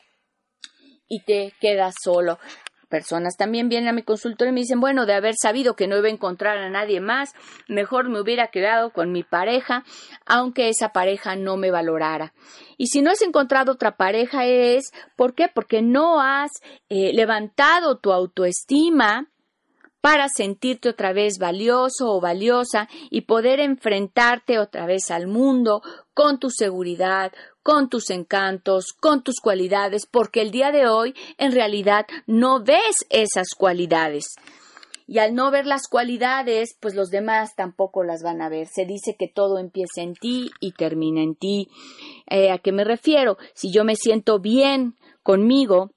y 1.10 1.24
te 1.24 1.54
quedas 1.60 1.94
solo 2.04 2.40
personas 2.94 3.38
también 3.38 3.70
vienen 3.70 3.90
a 3.90 3.92
mi 3.92 4.04
consultorio 4.04 4.52
y 4.52 4.54
me 4.54 4.60
dicen, 4.60 4.80
bueno, 4.80 5.08
de 5.08 5.16
haber 5.16 5.34
sabido 5.34 5.76
que 5.76 5.88
no 5.88 5.98
iba 5.98 6.10
a 6.10 6.12
encontrar 6.12 6.60
a 6.60 6.70
nadie 6.70 7.02
más, 7.02 7.34
mejor 7.68 8.08
me 8.08 8.22
hubiera 8.22 8.50
quedado 8.50 8.92
con 8.92 9.12
mi 9.12 9.24
pareja, 9.24 9.84
aunque 10.28 10.70
esa 10.70 10.90
pareja 10.90 11.36
no 11.36 11.58
me 11.58 11.72
valorara. 11.72 12.36
Y 12.78 12.90
si 12.90 13.02
no 13.02 13.10
has 13.10 13.24
encontrado 13.24 13.72
otra 13.72 13.98
pareja 13.98 14.46
es, 14.46 14.92
¿por 15.16 15.34
qué? 15.34 15.48
Porque 15.52 15.82
no 15.82 16.22
has 16.22 16.52
eh, 16.90 17.14
levantado 17.14 17.98
tu 17.98 18.14
autoestima 18.14 19.28
para 20.00 20.28
sentirte 20.28 20.90
otra 20.90 21.14
vez 21.14 21.40
valioso 21.40 22.12
o 22.12 22.22
valiosa 22.22 22.88
y 23.10 23.22
poder 23.22 23.60
enfrentarte 23.60 24.60
otra 24.60 24.86
vez 24.86 25.10
al 25.10 25.26
mundo 25.26 25.82
con 26.14 26.40
tu 26.40 26.50
seguridad, 26.50 27.32
con 27.62 27.90
tus 27.90 28.10
encantos, 28.10 28.94
con 29.00 29.24
tus 29.24 29.40
cualidades, 29.40 30.06
porque 30.06 30.42
el 30.42 30.52
día 30.52 30.72
de 30.72 30.88
hoy 30.88 31.14
en 31.38 31.52
realidad 31.52 32.06
no 32.28 32.64
ves 32.64 33.06
esas 33.10 33.50
cualidades. 33.58 34.36
Y 35.06 35.20
al 35.20 35.36
no 35.36 35.52
ver 35.52 35.66
las 35.66 35.88
cualidades, 35.88 36.78
pues 36.80 36.96
los 36.96 37.10
demás 37.10 37.56
tampoco 37.56 38.04
las 38.04 38.24
van 38.24 38.42
a 38.42 38.50
ver. 38.50 38.68
Se 38.68 38.86
dice 38.86 39.16
que 39.20 39.28
todo 39.28 39.60
empieza 39.60 40.02
en 40.02 40.14
ti 40.16 40.50
y 40.62 40.72
termina 40.72 41.22
en 41.22 41.36
ti. 41.36 41.68
Eh, 42.30 42.52
¿A 42.52 42.58
qué 42.58 42.72
me 42.72 42.86
refiero? 42.86 43.38
Si 43.54 43.72
yo 43.72 43.84
me 43.84 43.96
siento 43.96 44.40
bien 44.40 44.96
conmigo, 45.22 45.92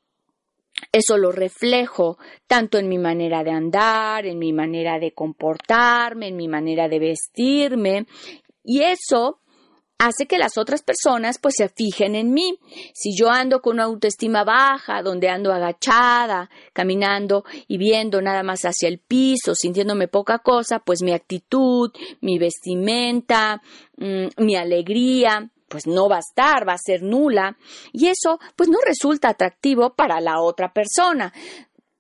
eso 0.93 1.17
lo 1.17 1.33
reflejo 1.33 2.19
tanto 2.47 2.79
en 2.79 2.89
mi 2.89 2.99
manera 2.99 3.45
de 3.45 3.51
andar, 3.51 4.27
en 4.27 4.39
mi 4.39 4.53
manera 4.53 4.99
de 4.99 5.13
comportarme, 5.13 6.29
en 6.29 6.37
mi 6.37 6.49
manera 6.49 6.89
de 6.89 6.99
vestirme. 6.99 8.07
Y 8.65 8.83
eso 8.83 9.39
hace 9.99 10.27
que 10.27 10.39
las 10.39 10.59
otras 10.59 10.83
personas 10.83 11.39
pues 11.39 11.55
se 11.57 11.69
fijen 11.69 12.15
en 12.15 12.33
mí. 12.33 12.59
Si 12.95 13.17
yo 13.17 13.31
ando 13.31 13.61
con 13.61 13.75
una 13.75 13.85
autoestima 13.85 14.45
baja, 14.45 15.03
donde 15.03 15.29
ando 15.29 15.53
agachada, 15.53 16.51
caminando 16.73 17.45
y 17.69 17.79
viendo 17.79 18.21
nada 18.21 18.43
más 18.43 18.63
hacia 18.63 18.89
el 18.89 18.99
piso, 18.99 19.55
sintiéndome 19.55 20.09
poca 20.09 20.39
cosa, 20.39 20.81
pues 20.81 21.03
mi 21.03 21.13
actitud, 21.13 21.91
mi 22.21 22.39
vestimenta, 22.39 23.63
mm, 23.97 24.45
mi 24.45 24.57
alegría, 24.57 25.51
pues 25.69 25.87
no 25.87 26.09
va 26.09 26.17
a 26.17 26.21
estar, 26.21 26.69
va 26.69 26.75
a 26.75 26.79
ser 26.79 27.03
nula 27.03 27.57
y 27.93 28.07
eso 28.07 28.39
pues 28.55 28.69
no 28.69 28.79
resulta 28.85 29.31
atractivo 29.31 29.95
para 29.95 30.21
la 30.21 30.41
otra 30.41 30.73
persona. 30.73 31.33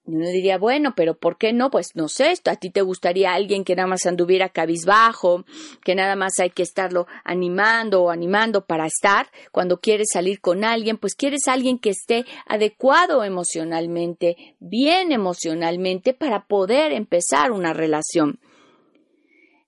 Uno 0.06 0.28
diría, 0.28 0.56
bueno, 0.56 0.94
pero 0.94 1.18
¿por 1.18 1.36
qué 1.36 1.52
no? 1.52 1.68
Pues 1.68 1.88
no 1.94 2.06
sé, 2.08 2.30
esto 2.30 2.52
a 2.52 2.56
ti 2.56 2.70
te 2.70 2.80
gustaría 2.80 3.34
alguien 3.34 3.64
que 3.64 3.74
nada 3.74 3.88
más 3.88 4.06
anduviera 4.06 4.50
cabizbajo, 4.50 5.44
que 5.82 5.96
nada 5.96 6.14
más 6.14 6.38
hay 6.38 6.50
que 6.50 6.62
estarlo 6.62 7.08
animando 7.24 8.04
o 8.04 8.10
animando 8.10 8.66
para 8.66 8.86
estar. 8.86 9.26
Cuando 9.50 9.80
quieres 9.80 10.10
salir 10.12 10.40
con 10.40 10.62
alguien, 10.62 10.96
pues 10.96 11.16
quieres 11.16 11.48
alguien 11.48 11.80
que 11.80 11.90
esté 11.90 12.24
adecuado 12.46 13.24
emocionalmente, 13.24 14.36
bien 14.60 15.10
emocionalmente, 15.10 16.14
para 16.14 16.46
poder 16.46 16.92
empezar 16.92 17.50
una 17.50 17.72
relación. 17.72 18.38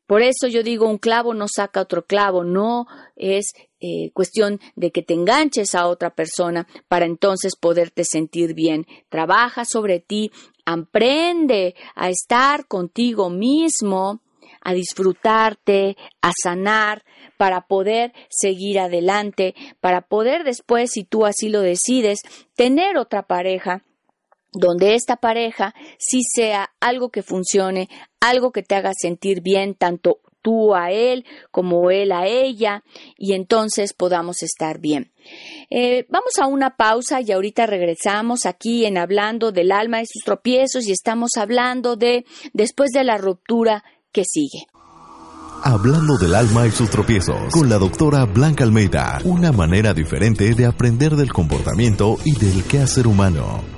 Por 0.08 0.22
eso 0.22 0.46
yo 0.48 0.62
digo, 0.62 0.88
un 0.88 0.96
clavo 0.96 1.34
no 1.34 1.48
saca 1.54 1.82
otro 1.82 2.06
clavo, 2.06 2.42
no 2.42 2.86
es 3.14 3.52
eh, 3.78 4.10
cuestión 4.14 4.58
de 4.74 4.90
que 4.90 5.02
te 5.02 5.12
enganches 5.12 5.74
a 5.74 5.86
otra 5.86 6.14
persona 6.14 6.66
para 6.88 7.04
entonces 7.04 7.56
poderte 7.56 8.04
sentir 8.04 8.54
bien. 8.54 8.86
Trabaja 9.10 9.66
sobre 9.66 10.00
ti, 10.00 10.32
aprende 10.64 11.74
a 11.94 12.08
estar 12.08 12.66
contigo 12.66 13.28
mismo, 13.28 14.22
a 14.62 14.72
disfrutarte, 14.72 15.98
a 16.22 16.32
sanar, 16.42 17.04
para 17.36 17.66
poder 17.66 18.14
seguir 18.30 18.78
adelante, 18.78 19.54
para 19.78 20.00
poder 20.00 20.42
después, 20.42 20.90
si 20.90 21.04
tú 21.04 21.26
así 21.26 21.50
lo 21.50 21.60
decides, 21.60 22.20
tener 22.56 22.96
otra 22.96 23.24
pareja 23.24 23.84
donde 24.52 24.94
esta 24.94 25.16
pareja 25.16 25.74
sí 25.98 26.20
sea 26.22 26.70
algo 26.80 27.10
que 27.10 27.22
funcione, 27.22 27.88
algo 28.20 28.52
que 28.52 28.62
te 28.62 28.74
haga 28.74 28.92
sentir 28.98 29.42
bien, 29.42 29.74
tanto 29.74 30.20
tú 30.42 30.74
a 30.74 30.90
él 30.90 31.24
como 31.50 31.90
él 31.90 32.12
a 32.12 32.26
ella, 32.26 32.82
y 33.16 33.34
entonces 33.34 33.92
podamos 33.92 34.42
estar 34.42 34.80
bien. 34.80 35.12
Eh, 35.70 36.06
vamos 36.08 36.38
a 36.40 36.46
una 36.46 36.76
pausa 36.76 37.20
y 37.20 37.32
ahorita 37.32 37.66
regresamos 37.66 38.46
aquí 38.46 38.86
en 38.86 38.96
hablando 38.96 39.52
del 39.52 39.72
alma 39.72 40.00
y 40.00 40.06
sus 40.06 40.22
tropiezos 40.24 40.86
y 40.86 40.92
estamos 40.92 41.32
hablando 41.36 41.96
de 41.96 42.24
después 42.52 42.90
de 42.92 43.04
la 43.04 43.18
ruptura 43.18 43.84
que 44.12 44.24
sigue. 44.24 44.66
Hablando 45.64 46.16
del 46.16 46.36
alma 46.36 46.66
y 46.68 46.70
sus 46.70 46.88
tropiezos, 46.88 47.52
con 47.52 47.68
la 47.68 47.78
doctora 47.78 48.24
Blanca 48.24 48.62
Almeida, 48.62 49.18
una 49.24 49.50
manera 49.50 49.92
diferente 49.92 50.54
de 50.54 50.64
aprender 50.64 51.16
del 51.16 51.32
comportamiento 51.32 52.16
y 52.24 52.38
del 52.38 52.62
quehacer 52.62 53.08
humano. 53.08 53.77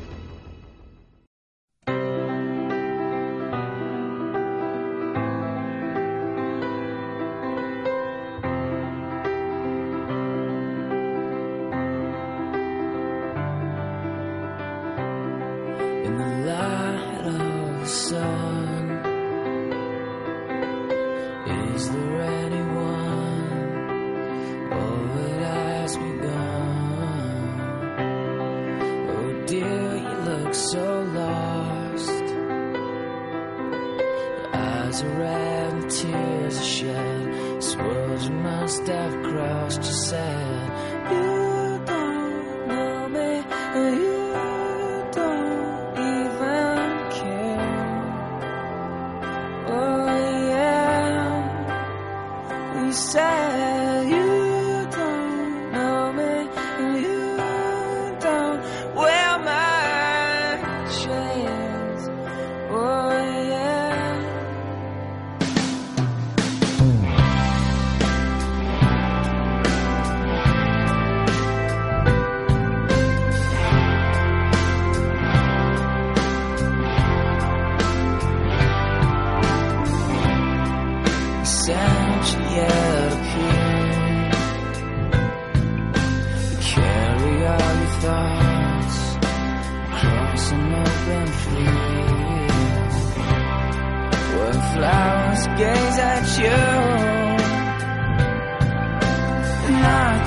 resurrect. 35.02 35.39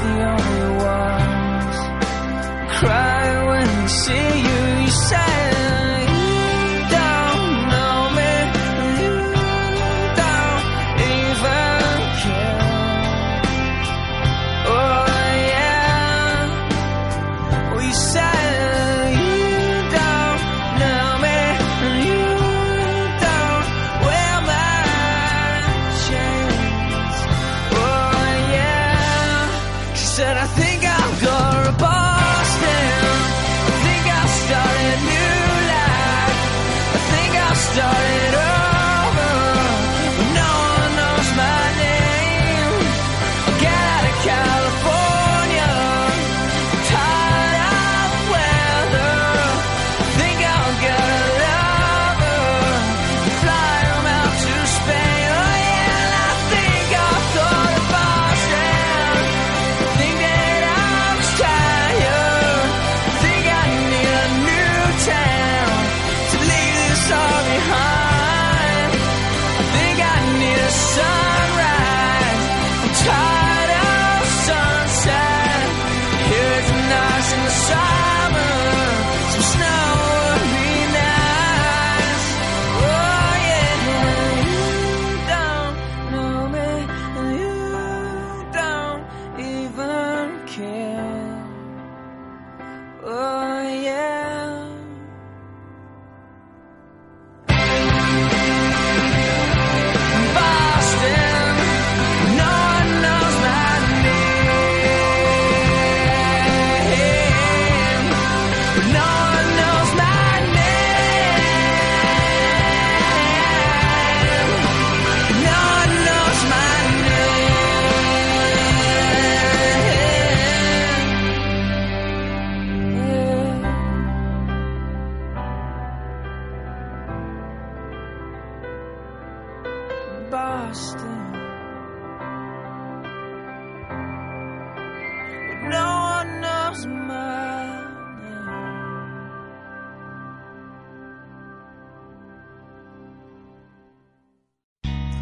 the 0.04 0.22
only 0.22 0.43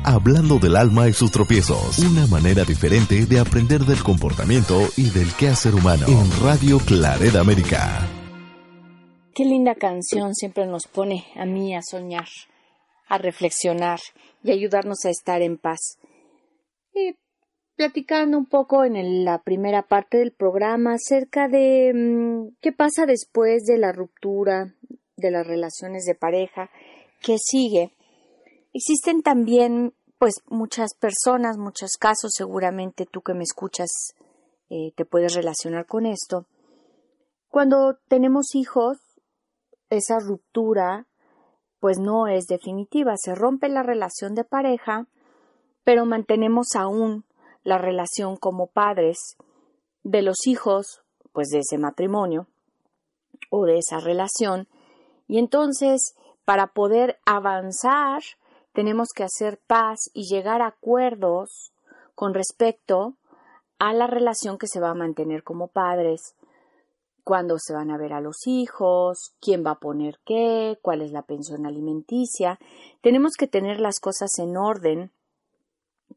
Hablando 0.04 0.60
del 0.60 0.76
alma 0.76 1.08
y 1.08 1.14
sus 1.14 1.32
tropiezos. 1.32 2.00
Una 2.00 2.28
manera 2.28 2.64
diferente 2.64 3.26
de 3.26 3.40
aprender 3.40 3.82
del 3.82 4.04
comportamiento 4.04 4.82
y 4.98 5.10
del 5.10 5.32
quehacer 5.36 5.74
humano. 5.74 6.06
En 6.08 6.30
Radio 6.44 6.80
Claret 6.80 7.36
América. 7.36 8.08
Qué 9.34 9.46
linda 9.46 9.76
canción 9.76 10.36
siempre 10.36 10.66
nos 10.66 10.88
pone 10.88 11.28
a 11.36 11.46
mí 11.46 11.76
a 11.76 11.82
soñar, 11.82 12.28
a 13.08 13.18
reflexionar 13.20 14.00
y 14.44 14.52
ayudarnos 14.52 15.06
a 15.06 15.10
estar 15.10 15.42
en 15.42 15.58
paz. 15.58 15.98
Y 16.94 17.16
platicando 17.82 18.38
un 18.38 18.46
poco 18.46 18.84
en 18.84 19.26
la 19.26 19.42
primera 19.42 19.82
parte 19.82 20.20
del 20.20 20.32
programa 20.32 20.94
acerca 20.94 21.48
de 21.48 21.92
mm, 21.92 22.58
qué 22.62 22.72
pasa 22.72 23.08
después 23.08 23.64
de 23.64 23.80
la 23.80 23.92
ruptura 23.92 24.76
de 25.18 25.32
las 25.32 25.48
relaciones 25.48 26.06
de 26.06 26.14
pareja, 26.14 26.70
qué 27.24 27.38
sigue. 27.40 27.96
Existen 28.72 29.24
también, 29.24 29.96
pues, 30.20 30.36
muchas 30.48 30.94
personas, 30.94 31.58
muchos 31.58 31.94
casos, 32.00 32.30
seguramente 32.36 33.08
tú 33.12 33.24
que 33.24 33.34
me 33.34 33.42
escuchas 33.42 33.90
eh, 34.70 34.94
te 34.96 35.04
puedes 35.04 35.34
relacionar 35.34 35.88
con 35.88 36.06
esto. 36.06 36.46
Cuando 37.48 37.98
tenemos 38.08 38.54
hijos, 38.54 39.00
esa 39.90 40.20
ruptura 40.20 41.08
pues 41.80 41.98
no 41.98 42.28
es 42.28 42.46
definitiva, 42.46 43.14
se 43.18 43.34
rompe 43.34 43.70
la 43.70 43.82
relación 43.82 44.36
de 44.36 44.44
pareja, 44.44 45.08
pero 45.84 46.06
mantenemos 46.06 46.76
aún 46.76 47.26
la 47.64 47.78
relación 47.78 48.38
como 48.38 48.68
padres 48.68 49.38
de 50.04 50.22
los 50.22 50.48
hijos, 50.48 51.02
pues 51.32 51.50
de 51.50 51.60
ese 51.60 51.78
matrimonio 51.78 52.48
o 53.50 53.66
de 53.66 53.78
esa 53.78 54.00
relación, 54.00 54.68
y 55.28 55.38
entonces 55.38 56.16
para 56.46 56.68
poder 56.68 57.20
avanzar 57.26 58.22
tenemos 58.74 59.10
que 59.16 59.24
hacer 59.24 59.60
paz 59.68 60.00
y 60.14 60.24
llegar 60.24 60.62
a 60.62 60.68
acuerdos 60.68 61.72
con 62.16 62.34
respecto 62.34 63.16
a 63.80 63.94
la 63.94 64.08
relación 64.08 64.58
que 64.58 64.68
se 64.68 64.80
va 64.80 64.92
a 64.92 64.96
mantener 64.96 65.44
como 65.44 65.68
padres, 65.68 66.36
cuándo 67.24 67.58
se 67.60 67.74
van 67.74 67.92
a 67.92 67.98
ver 67.98 68.14
a 68.14 68.22
los 68.22 68.48
hijos, 68.48 69.34
quién 69.40 69.66
va 69.66 69.72
a 69.72 69.80
poner 69.80 70.20
qué, 70.26 70.78
cuál 70.82 71.02
es 71.02 71.12
la 71.12 71.24
pensión 71.24 71.66
alimenticia. 71.66 72.60
Tenemos 73.02 73.34
que 73.38 73.48
tener 73.48 73.80
las 73.80 74.00
cosas 74.00 74.38
en 74.40 74.58
orden 74.58 75.12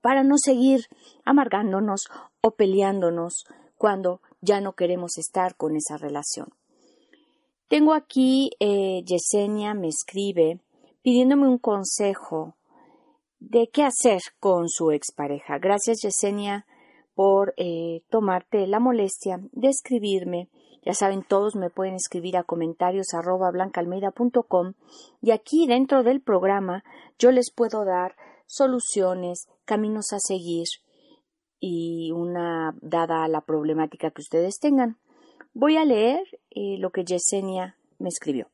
para 0.05 0.23
no 0.23 0.37
seguir 0.37 0.83
amargándonos 1.25 2.09
o 2.43 2.51
peleándonos 2.51 3.47
cuando 3.79 4.21
ya 4.43 4.61
no 4.61 4.75
queremos 4.75 5.17
estar 5.17 5.57
con 5.57 5.77
esa 5.77 5.97
relación. 5.97 6.49
Tengo 7.69 7.95
aquí 7.95 8.51
eh, 8.61 9.03
Yesenia 9.07 9.73
me 9.73 9.89
escribe 9.89 10.61
pidiéndome 11.01 11.49
un 11.49 11.57
consejo 11.57 12.55
de 13.41 13.71
qué 13.73 13.83
hacer 13.83 14.21
con 14.41 14.69
su 14.69 14.91
expareja. 14.91 15.57
Gracias 15.59 16.03
Yesenia 16.03 16.67
por 17.15 17.55
eh, 17.57 18.03
tomarte 18.11 18.67
la 18.67 18.81
molestia 18.81 19.41
de 19.53 19.69
escribirme 19.69 20.51
ya 20.85 20.93
saben, 20.93 21.23
todos 21.23 21.57
me 21.57 21.71
pueden 21.71 21.95
escribir 21.95 22.37
a 22.37 22.43
comentarios 22.43 23.15
arroba 23.15 23.51
blancaalmeida.com 23.51 24.75
y 25.23 25.31
aquí 25.31 25.67
dentro 25.67 26.03
del 26.03 26.21
programa 26.21 26.85
yo 27.19 27.31
les 27.31 27.51
puedo 27.51 27.87
dar 27.87 28.17
soluciones, 28.47 29.47
caminos 29.65 30.13
a 30.13 30.19
seguir 30.19 30.67
y 31.61 32.13
una 32.13 32.75
dada 32.81 33.27
la 33.29 33.41
problemática 33.41 34.11
que 34.11 34.23
ustedes 34.23 34.59
tengan. 34.59 34.99
Voy 35.53 35.77
a 35.77 35.85
leer 35.85 36.21
eh, 36.51 36.77
lo 36.79 36.91
que 36.91 37.05
Yesenia 37.05 37.77
me 37.99 38.09
escribió. 38.09 38.49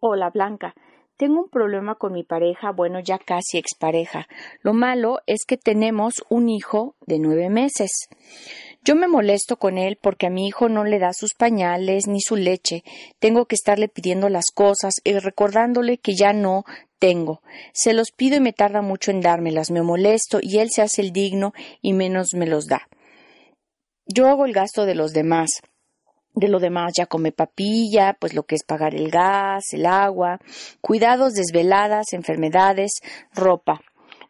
Hola 0.00 0.30
Blanca, 0.30 0.74
tengo 1.16 1.40
un 1.40 1.48
problema 1.48 1.94
con 1.94 2.12
mi 2.12 2.24
pareja, 2.24 2.72
bueno, 2.72 3.00
ya 3.00 3.18
casi 3.18 3.56
expareja. 3.56 4.26
Lo 4.60 4.74
malo 4.74 5.20
es 5.26 5.46
que 5.46 5.56
tenemos 5.56 6.22
un 6.28 6.50
hijo 6.50 6.94
de 7.06 7.18
nueve 7.18 7.48
meses. 7.48 7.90
Yo 8.84 8.94
me 8.94 9.08
molesto 9.08 9.56
con 9.56 9.78
él 9.78 9.98
porque 10.00 10.26
a 10.26 10.30
mi 10.30 10.46
hijo 10.46 10.68
no 10.68 10.84
le 10.84 10.98
da 10.98 11.14
sus 11.14 11.32
pañales 11.34 12.06
ni 12.06 12.20
su 12.20 12.36
leche. 12.36 12.84
Tengo 13.18 13.46
que 13.46 13.54
estarle 13.54 13.88
pidiendo 13.88 14.28
las 14.28 14.50
cosas 14.54 14.94
y 15.04 15.18
recordándole 15.18 15.96
que 15.96 16.14
ya 16.14 16.34
no 16.34 16.64
tengo. 16.98 17.42
Se 17.72 17.92
los 17.92 18.10
pido 18.10 18.36
y 18.36 18.40
me 18.40 18.52
tarda 18.52 18.82
mucho 18.82 19.10
en 19.10 19.20
dármelas. 19.20 19.70
Me 19.70 19.82
molesto 19.82 20.38
y 20.42 20.58
él 20.58 20.70
se 20.70 20.82
hace 20.82 21.02
el 21.02 21.12
digno 21.12 21.52
y 21.80 21.92
menos 21.92 22.34
me 22.34 22.46
los 22.46 22.66
da. 22.66 22.88
Yo 24.06 24.28
hago 24.28 24.46
el 24.46 24.52
gasto 24.52 24.86
de 24.86 24.94
los 24.94 25.12
demás. 25.12 25.62
De 26.34 26.48
lo 26.48 26.60
demás 26.60 26.92
ya 26.94 27.06
come 27.06 27.32
papilla, 27.32 28.16
pues 28.20 28.34
lo 28.34 28.42
que 28.42 28.56
es 28.56 28.62
pagar 28.62 28.94
el 28.94 29.10
gas, 29.10 29.72
el 29.72 29.86
agua, 29.86 30.38
cuidados, 30.82 31.32
desveladas, 31.32 32.12
enfermedades, 32.12 33.00
ropa. 33.34 33.80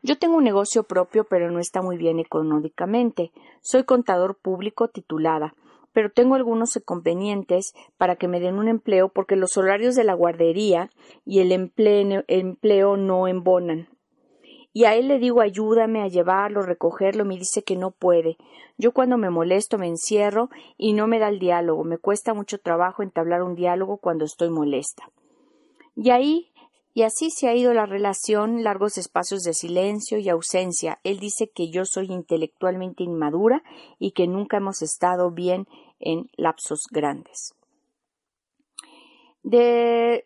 Yo 0.02 0.16
tengo 0.16 0.37
un 0.37 0.44
negocio 0.44 0.85
propio, 0.85 1.24
pero 1.24 1.50
no 1.50 1.59
está 1.59 1.83
muy 1.83 1.96
bien 1.96 2.20
económicamente. 2.20 3.33
Soy 3.61 3.83
contador 3.83 4.38
público 4.40 4.87
titulada, 4.87 5.55
pero 5.96 6.11
tengo 6.11 6.35
algunos 6.35 6.76
inconvenientes 6.76 7.72
para 7.96 8.16
que 8.16 8.28
me 8.28 8.38
den 8.38 8.59
un 8.59 8.68
empleo 8.68 9.09
porque 9.09 9.35
los 9.35 9.56
horarios 9.56 9.94
de 9.94 10.04
la 10.04 10.12
guardería 10.12 10.90
y 11.24 11.40
el 11.40 11.52
empleo, 11.52 12.98
no 12.98 13.26
embonan. 13.26 13.88
Y 14.74 14.85
a 14.85 14.94
él 14.94 15.09
le 15.09 15.18
digo 15.18 15.40
ayúdame 15.40 16.02
a 16.02 16.09
llevarlo, 16.09 16.61
recogerlo, 16.61 17.24
me 17.24 17.38
dice 17.38 17.62
que 17.64 17.76
no 17.76 17.92
puede. 17.92 18.37
Yo 18.76 18.92
cuando 18.92 19.16
me 19.16 19.30
molesto 19.30 19.78
me 19.78 19.88
encierro 19.88 20.50
y 20.76 20.92
no 20.92 21.06
me 21.06 21.18
da 21.18 21.30
el 21.30 21.38
diálogo. 21.38 21.82
Me 21.82 21.96
cuesta 21.96 22.35
mucho 22.35 22.59
trabajo 22.59 23.02
entablar 23.02 23.42
un 23.42 23.54
diálogo 23.54 23.96
cuando 23.96 24.26
estoy 24.26 24.50
molesta. 24.50 25.11
Y 25.94 26.11
ahí 26.11 26.52
y 26.96 27.02
así 27.02 27.28
se 27.28 27.46
ha 27.46 27.54
ido 27.54 27.74
la 27.74 27.85
relación, 27.85 28.64
largos 28.64 28.96
espacios 28.96 29.42
de 29.42 29.52
silencio 29.52 30.16
y 30.16 30.30
ausencia. 30.30 30.98
Él 31.04 31.20
dice 31.20 31.50
que 31.54 31.68
yo 31.68 31.85
soy 31.85 32.11
intelectualmente 32.11 33.04
inmadura 33.04 33.62
y 33.98 34.12
que 34.12 34.26
nunca 34.26 34.56
hemos 34.56 34.80
estado 34.80 35.30
bien 35.30 35.66
en 35.98 36.30
lapsos 36.37 36.80
grandes. 36.90 37.54
De 39.42 40.24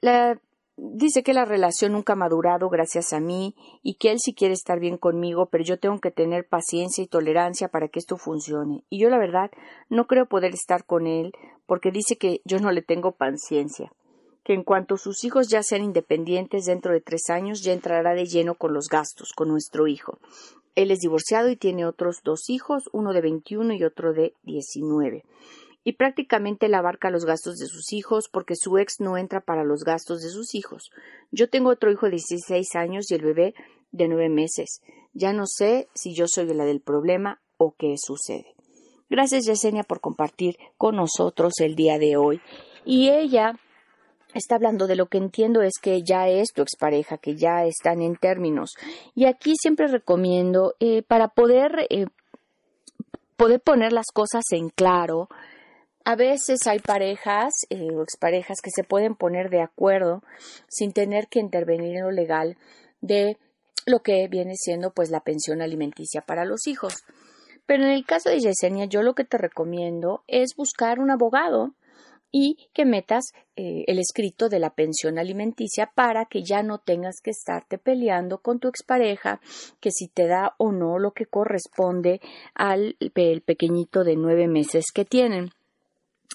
dice 0.77 1.23
que 1.23 1.35
la 1.35 1.45
relación 1.45 1.93
nunca 1.93 2.15
ha 2.15 2.17
madurado 2.17 2.71
gracias 2.71 3.13
a 3.13 3.21
mí 3.21 3.55
y 3.83 3.95
que 3.95 4.11
él 4.11 4.19
sí 4.19 4.33
quiere 4.35 4.55
estar 4.55 4.81
bien 4.81 4.97
conmigo, 4.97 5.47
pero 5.47 5.63
yo 5.63 5.79
tengo 5.79 6.01
que 6.01 6.11
tener 6.11 6.49
paciencia 6.49 7.05
y 7.05 7.07
tolerancia 7.07 7.69
para 7.69 7.89
que 7.89 7.99
esto 7.99 8.17
funcione. 8.17 8.85
Y 8.89 8.99
yo 9.01 9.11
la 9.11 9.19
verdad 9.19 9.51
no 9.91 10.07
creo 10.07 10.27
poder 10.27 10.55
estar 10.55 10.87
con 10.87 11.07
él 11.07 11.33
porque 11.67 11.91
dice 11.91 12.17
que 12.17 12.41
yo 12.45 12.59
no 12.59 12.73
le 12.73 12.83
tengo 12.83 13.13
paciencia 13.13 13.93
que 14.45 14.55
en 14.55 14.65
cuanto 14.65 14.97
sus 14.97 15.25
hijos 15.25 15.49
ya 15.49 15.63
sean 15.63 15.85
independientes 15.85 16.65
dentro 16.65 16.93
de 16.93 17.01
tres 17.01 17.29
años, 17.31 17.63
ya 17.63 17.73
entrará 17.73 18.15
de 18.15 18.25
lleno 18.25 18.55
con 18.55 18.73
los 18.73 18.89
gastos, 18.89 19.33
con 19.37 19.49
nuestro 19.49 19.87
hijo. 19.87 20.19
Él 20.75 20.91
es 20.91 21.01
divorciado 21.01 21.51
y 21.51 21.57
tiene 21.57 21.85
otros 21.85 22.21
dos 22.25 22.49
hijos, 22.49 22.89
uno 22.93 23.13
de 23.13 23.21
21 23.21 23.75
y 23.75 23.85
otro 23.85 24.13
de 24.13 24.35
19. 24.45 25.25
Y 25.83 25.93
prácticamente 25.95 26.69
le 26.69 26.77
abarca 26.77 27.11
los 27.11 27.25
gastos 27.25 27.57
de 27.57 27.67
sus 27.67 27.93
hijos 27.93 28.29
porque 28.31 28.55
su 28.55 28.77
ex 28.79 29.01
no 29.01 29.17
entra 29.17 29.41
para 29.41 29.65
los 29.65 29.83
gastos 29.83 30.21
de 30.21 30.29
sus 30.29 30.55
hijos. 30.55 30.91
Yo 31.31 31.49
tengo 31.49 31.71
otro 31.71 31.91
hijo 31.91 32.07
de 32.07 32.13
16 32.13 32.75
años 32.75 33.11
y 33.11 33.15
el 33.15 33.23
bebé 33.23 33.55
de 33.93 34.09
nueve 34.09 34.29
meses. 34.29 34.83
Ya 35.13 35.33
no 35.33 35.47
sé 35.47 35.89
si 35.95 36.15
yo 36.15 36.27
soy 36.29 36.53
la 36.55 36.65
del 36.65 36.81
problema 36.81 37.41
o 37.57 37.75
qué 37.77 37.95
sucede. 37.97 38.55
Gracias 39.09 39.47
Yesenia 39.47 39.83
por 39.83 40.01
compartir 40.01 40.57
con 40.77 40.97
nosotros 40.97 41.55
el 41.59 41.75
día 41.75 41.99
de 41.99 42.17
hoy. 42.17 42.41
Y 42.85 43.11
ella 43.11 43.59
está 44.35 44.55
hablando 44.55 44.87
de 44.87 44.97
lo 44.97 45.07
que 45.07 45.19
entiendo 45.19 45.63
es 45.63 45.75
que 45.81 46.03
ya 46.03 46.29
es 46.29 46.53
tu 46.53 46.63
expareja, 46.63 47.19
que 47.19 47.37
ya 47.37 47.65
están 47.65 48.03
en 48.03 48.17
términos. 48.17 48.75
Y 49.15 49.25
aquí 49.25 49.55
siempre 49.61 49.89
recomiendo, 49.89 50.75
eh, 50.79 51.03
para 51.03 51.29
poder, 51.29 51.87
eh, 51.91 52.07
poder 53.37 53.61
poner 53.61 53.93
las 53.93 54.07
cosas 54.13 54.45
en 54.53 54.69
claro, 54.69 55.29
a 56.05 56.17
veces 56.17 56.67
hay 56.67 56.79
parejas 56.79 57.53
eh, 57.69 57.91
o 57.93 58.03
exparejas 58.03 58.61
que 58.63 58.71
se 58.71 58.85
pueden 58.85 59.15
poner 59.15 59.51
de 59.51 59.63
acuerdo 59.63 60.23
sin 60.69 60.93
tener 60.93 61.29
que 61.29 61.41
intervenir 61.41 61.97
en 61.97 62.05
lo 62.05 62.11
legal 62.11 62.57
de 63.01 63.37
lo 63.87 64.01
que 64.01 64.29
viene 64.29 64.55
siendo 64.57 64.93
pues 64.93 65.11
la 65.11 65.21
pensión 65.21 65.63
alimenticia 65.63 66.23
para 66.23 66.45
los 66.45 66.67
hijos. 66.67 67.05
Pero 67.67 67.85
en 67.85 67.91
el 67.91 68.05
caso 68.05 68.31
de 68.31 68.41
Yesenia, 68.41 68.87
yo 68.87 69.03
lo 69.03 69.15
que 69.15 69.25
te 69.25 69.39
recomiendo 69.39 70.25
es 70.27 70.57
buscar 70.57 70.99
un 70.99 71.11
abogado 71.11 71.75
y 72.33 72.69
que 72.73 72.85
metas 72.85 73.33
eh, 73.57 73.85
el 73.87 73.99
escrito 73.99 74.49
de 74.49 74.61
la 74.61 74.71
pensión 74.71 75.19
alimenticia 75.19 75.91
para 75.95 76.27
que 76.27 76.43
ya 76.43 76.63
no 76.63 76.79
tengas 76.79 77.21
que 77.23 77.31
estarte 77.31 77.79
peleando 77.79 78.39
con 78.39 78.61
tu 78.61 78.69
expareja 78.69 79.41
que 79.81 79.91
si 79.91 80.09
te 80.09 80.27
da 80.27 80.55
o 80.59 80.73
no 80.73 80.99
lo 80.99 81.13
que 81.13 81.27
corresponde 81.27 82.21
al 82.55 82.97
pequeñito 83.45 84.05
de 84.05 84.17
nueve 84.17 84.47
meses 84.47 84.87
que 84.95 85.05
tienen. 85.05 85.51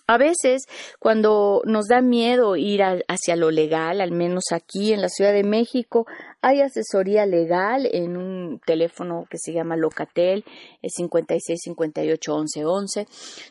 A 0.07 0.17
veces, 0.17 0.65
cuando 0.99 1.63
nos 1.65 1.87
da 1.87 2.01
miedo 2.01 2.55
ir 2.55 2.83
hacia 2.83 3.35
lo 3.35 3.49
legal, 3.49 4.01
al 4.01 4.11
menos 4.11 4.43
aquí 4.51 4.93
en 4.93 5.01
la 5.01 5.09
Ciudad 5.09 5.33
de 5.33 5.43
México, 5.43 6.05
Hay 6.41 6.61
asesoría 6.61 7.25
legal 7.25 7.87
en 7.91 8.17
un 8.17 8.59
teléfono 8.65 9.25
que 9.29 9.37
se 9.37 9.53
llama 9.53 9.75
Locatel, 9.75 10.45
es 10.81 10.93
56 10.95 11.59
58 11.63 12.35
11 12.35 12.65
11, 12.65 13.07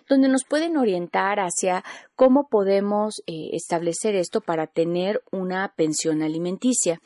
donde 0.09 0.29
nos 0.29 0.44
pueden 0.44 0.77
orientar 0.77 1.38
hacia 1.38 1.85
cómo 2.16 2.49
podemos 2.49 3.23
eh, 3.27 3.51
establecer 3.53 4.14
esto 4.14 4.40
para 4.40 4.66
tener 4.66 5.23
una 5.33 5.73
pensión 5.77 6.23
alimenticia. 6.23 7.01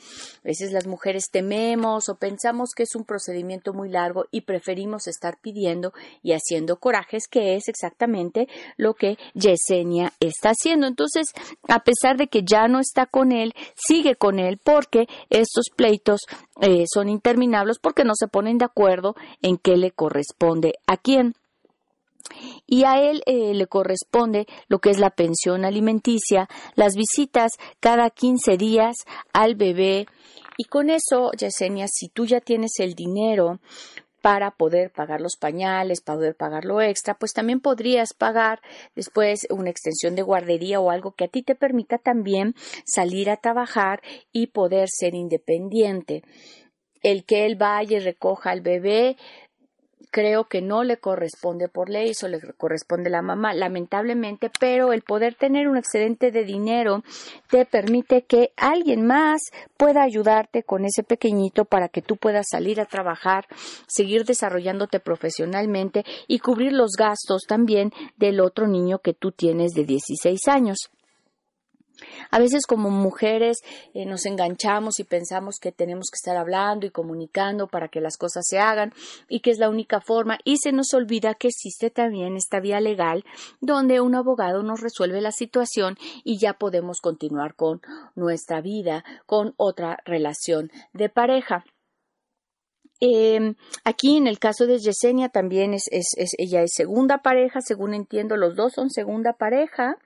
A 0.44 0.48
veces 0.48 0.72
las 0.72 0.86
mujeres 0.86 1.30
tememos 1.30 2.08
o 2.08 2.16
pensamos 2.16 2.70
que 2.76 2.82
es 2.82 2.94
un 2.94 3.04
procedimiento 3.04 3.72
muy 3.72 3.88
largo 3.88 4.26
y 4.30 4.42
preferimos 4.42 5.06
estar 5.06 5.38
pidiendo 5.40 5.92
y 6.22 6.32
haciendo 6.32 6.78
corajes, 6.78 7.26
que 7.28 7.54
es 7.54 7.68
exactamente 7.68 8.48
lo 8.76 8.94
que 8.94 9.16
Yesenia 9.34 10.12
está 10.20 10.50
haciendo. 10.50 10.86
Entonces, 10.86 11.28
a 11.68 11.82
pesar 11.84 12.16
de 12.16 12.28
que 12.28 12.42
ya 12.42 12.68
no 12.68 12.80
está 12.80 13.06
con 13.06 13.32
él, 13.32 13.54
sigue 13.74 14.16
con 14.16 14.38
él 14.38 14.58
porque 14.62 15.06
estos 15.30 15.67
pleitos 15.70 16.20
eh, 16.60 16.84
son 16.92 17.08
interminables 17.08 17.78
porque 17.78 18.04
no 18.04 18.12
se 18.14 18.28
ponen 18.28 18.58
de 18.58 18.64
acuerdo 18.64 19.14
en 19.42 19.56
qué 19.56 19.76
le 19.76 19.90
corresponde 19.90 20.74
a 20.86 20.96
quién. 20.96 21.34
Y 22.66 22.84
a 22.84 23.00
él 23.00 23.22
eh, 23.26 23.54
le 23.54 23.66
corresponde 23.66 24.46
lo 24.68 24.80
que 24.80 24.90
es 24.90 24.98
la 24.98 25.10
pensión 25.10 25.64
alimenticia, 25.64 26.48
las 26.74 26.94
visitas 26.94 27.52
cada 27.80 28.10
15 28.10 28.56
días 28.56 28.96
al 29.32 29.54
bebé. 29.54 30.06
Y 30.58 30.64
con 30.64 30.90
eso, 30.90 31.30
Yesenia, 31.38 31.86
si 31.88 32.08
tú 32.08 32.26
ya 32.26 32.40
tienes 32.40 32.72
el 32.80 32.94
dinero 32.94 33.60
para 34.22 34.50
poder 34.50 34.90
pagar 34.90 35.20
los 35.20 35.36
pañales, 35.36 36.00
para 36.00 36.18
poder 36.18 36.36
pagar 36.36 36.64
lo 36.64 36.80
extra, 36.80 37.14
pues 37.14 37.32
también 37.32 37.60
podrías 37.60 38.12
pagar 38.14 38.60
después 38.94 39.46
una 39.50 39.70
extensión 39.70 40.14
de 40.14 40.22
guardería 40.22 40.80
o 40.80 40.90
algo 40.90 41.12
que 41.12 41.24
a 41.24 41.28
ti 41.28 41.42
te 41.42 41.54
permita 41.54 41.98
también 41.98 42.54
salir 42.84 43.30
a 43.30 43.36
trabajar 43.36 44.02
y 44.32 44.48
poder 44.48 44.88
ser 44.90 45.14
independiente. 45.14 46.22
El 47.02 47.24
que 47.24 47.46
él 47.46 47.56
vaya 47.56 47.98
y 47.98 48.00
recoja 48.00 48.50
al 48.50 48.60
bebé 48.60 49.16
creo 50.10 50.44
que 50.44 50.62
no 50.62 50.84
le 50.84 50.96
corresponde 50.98 51.68
por 51.68 51.90
ley, 51.90 52.10
eso 52.10 52.28
le 52.28 52.40
corresponde 52.56 53.08
a 53.08 53.12
la 53.12 53.22
mamá, 53.22 53.54
lamentablemente, 53.54 54.50
pero 54.58 54.92
el 54.92 55.02
poder 55.02 55.34
tener 55.34 55.68
un 55.68 55.76
excedente 55.76 56.30
de 56.30 56.44
dinero 56.44 57.02
te 57.50 57.64
permite 57.64 58.22
que 58.22 58.52
alguien 58.56 59.06
más 59.06 59.42
pueda 59.76 60.02
ayudarte 60.02 60.62
con 60.62 60.84
ese 60.84 61.02
pequeñito 61.02 61.64
para 61.64 61.88
que 61.88 62.02
tú 62.02 62.16
puedas 62.16 62.46
salir 62.50 62.80
a 62.80 62.86
trabajar, 62.86 63.46
seguir 63.86 64.24
desarrollándote 64.24 65.00
profesionalmente 65.00 66.04
y 66.26 66.38
cubrir 66.38 66.72
los 66.72 66.92
gastos 66.98 67.42
también 67.46 67.92
del 68.16 68.40
otro 68.40 68.66
niño 68.66 68.98
que 68.98 69.14
tú 69.14 69.32
tienes 69.32 69.72
de 69.72 69.84
16 69.84 70.48
años. 70.48 70.90
A 72.30 72.38
veces 72.38 72.66
como 72.66 72.90
mujeres 72.90 73.58
eh, 73.94 74.06
nos 74.06 74.26
enganchamos 74.26 75.00
y 75.00 75.04
pensamos 75.04 75.58
que 75.60 75.72
tenemos 75.72 76.10
que 76.10 76.16
estar 76.16 76.36
hablando 76.36 76.86
y 76.86 76.90
comunicando 76.90 77.66
para 77.66 77.88
que 77.88 78.00
las 78.00 78.16
cosas 78.16 78.44
se 78.46 78.58
hagan 78.58 78.92
y 79.28 79.40
que 79.40 79.50
es 79.50 79.58
la 79.58 79.68
única 79.68 80.00
forma 80.00 80.38
y 80.44 80.56
se 80.58 80.72
nos 80.72 80.94
olvida 80.94 81.34
que 81.34 81.48
existe 81.48 81.90
también 81.90 82.36
esta 82.36 82.60
vía 82.60 82.80
legal 82.80 83.24
donde 83.60 84.00
un 84.00 84.14
abogado 84.14 84.62
nos 84.62 84.80
resuelve 84.80 85.20
la 85.20 85.32
situación 85.32 85.96
y 86.24 86.38
ya 86.38 86.54
podemos 86.54 87.00
continuar 87.00 87.54
con 87.54 87.80
nuestra 88.14 88.60
vida, 88.60 89.04
con 89.26 89.54
otra 89.56 89.98
relación 90.04 90.70
de 90.92 91.08
pareja. 91.08 91.64
Em, 93.00 93.54
aquí 93.84 94.16
en 94.16 94.26
el 94.26 94.40
caso 94.40 94.66
de 94.66 94.78
Yesenia 94.78 95.28
también 95.28 95.72
es, 95.72 95.84
es, 95.92 96.34
ella 96.36 96.62
es 96.62 96.72
segunda 96.74 97.18
pareja, 97.18 97.60
según 97.60 97.94
entiendo, 97.94 98.36
los 98.36 98.56
dos 98.56 98.72
son 98.72 98.90
segunda 98.90 99.34
pareja 99.34 99.98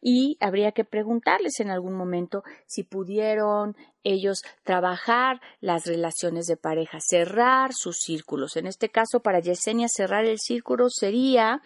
y 0.00 0.36
habría 0.40 0.72
que 0.72 0.84
preguntarles 0.84 1.60
en 1.60 1.70
algún 1.70 1.94
momento 1.94 2.42
si 2.66 2.84
pudieron 2.84 3.76
ellos 4.04 4.42
trabajar 4.62 5.40
las 5.60 5.86
relaciones 5.86 6.46
de 6.46 6.56
pareja, 6.56 6.98
cerrar 7.00 7.72
sus 7.74 7.98
círculos. 7.98 8.56
En 8.56 8.66
este 8.66 8.88
caso, 8.90 9.20
para 9.20 9.40
Yesenia, 9.40 9.88
cerrar 9.88 10.24
el 10.24 10.38
círculo 10.38 10.88
sería 10.88 11.62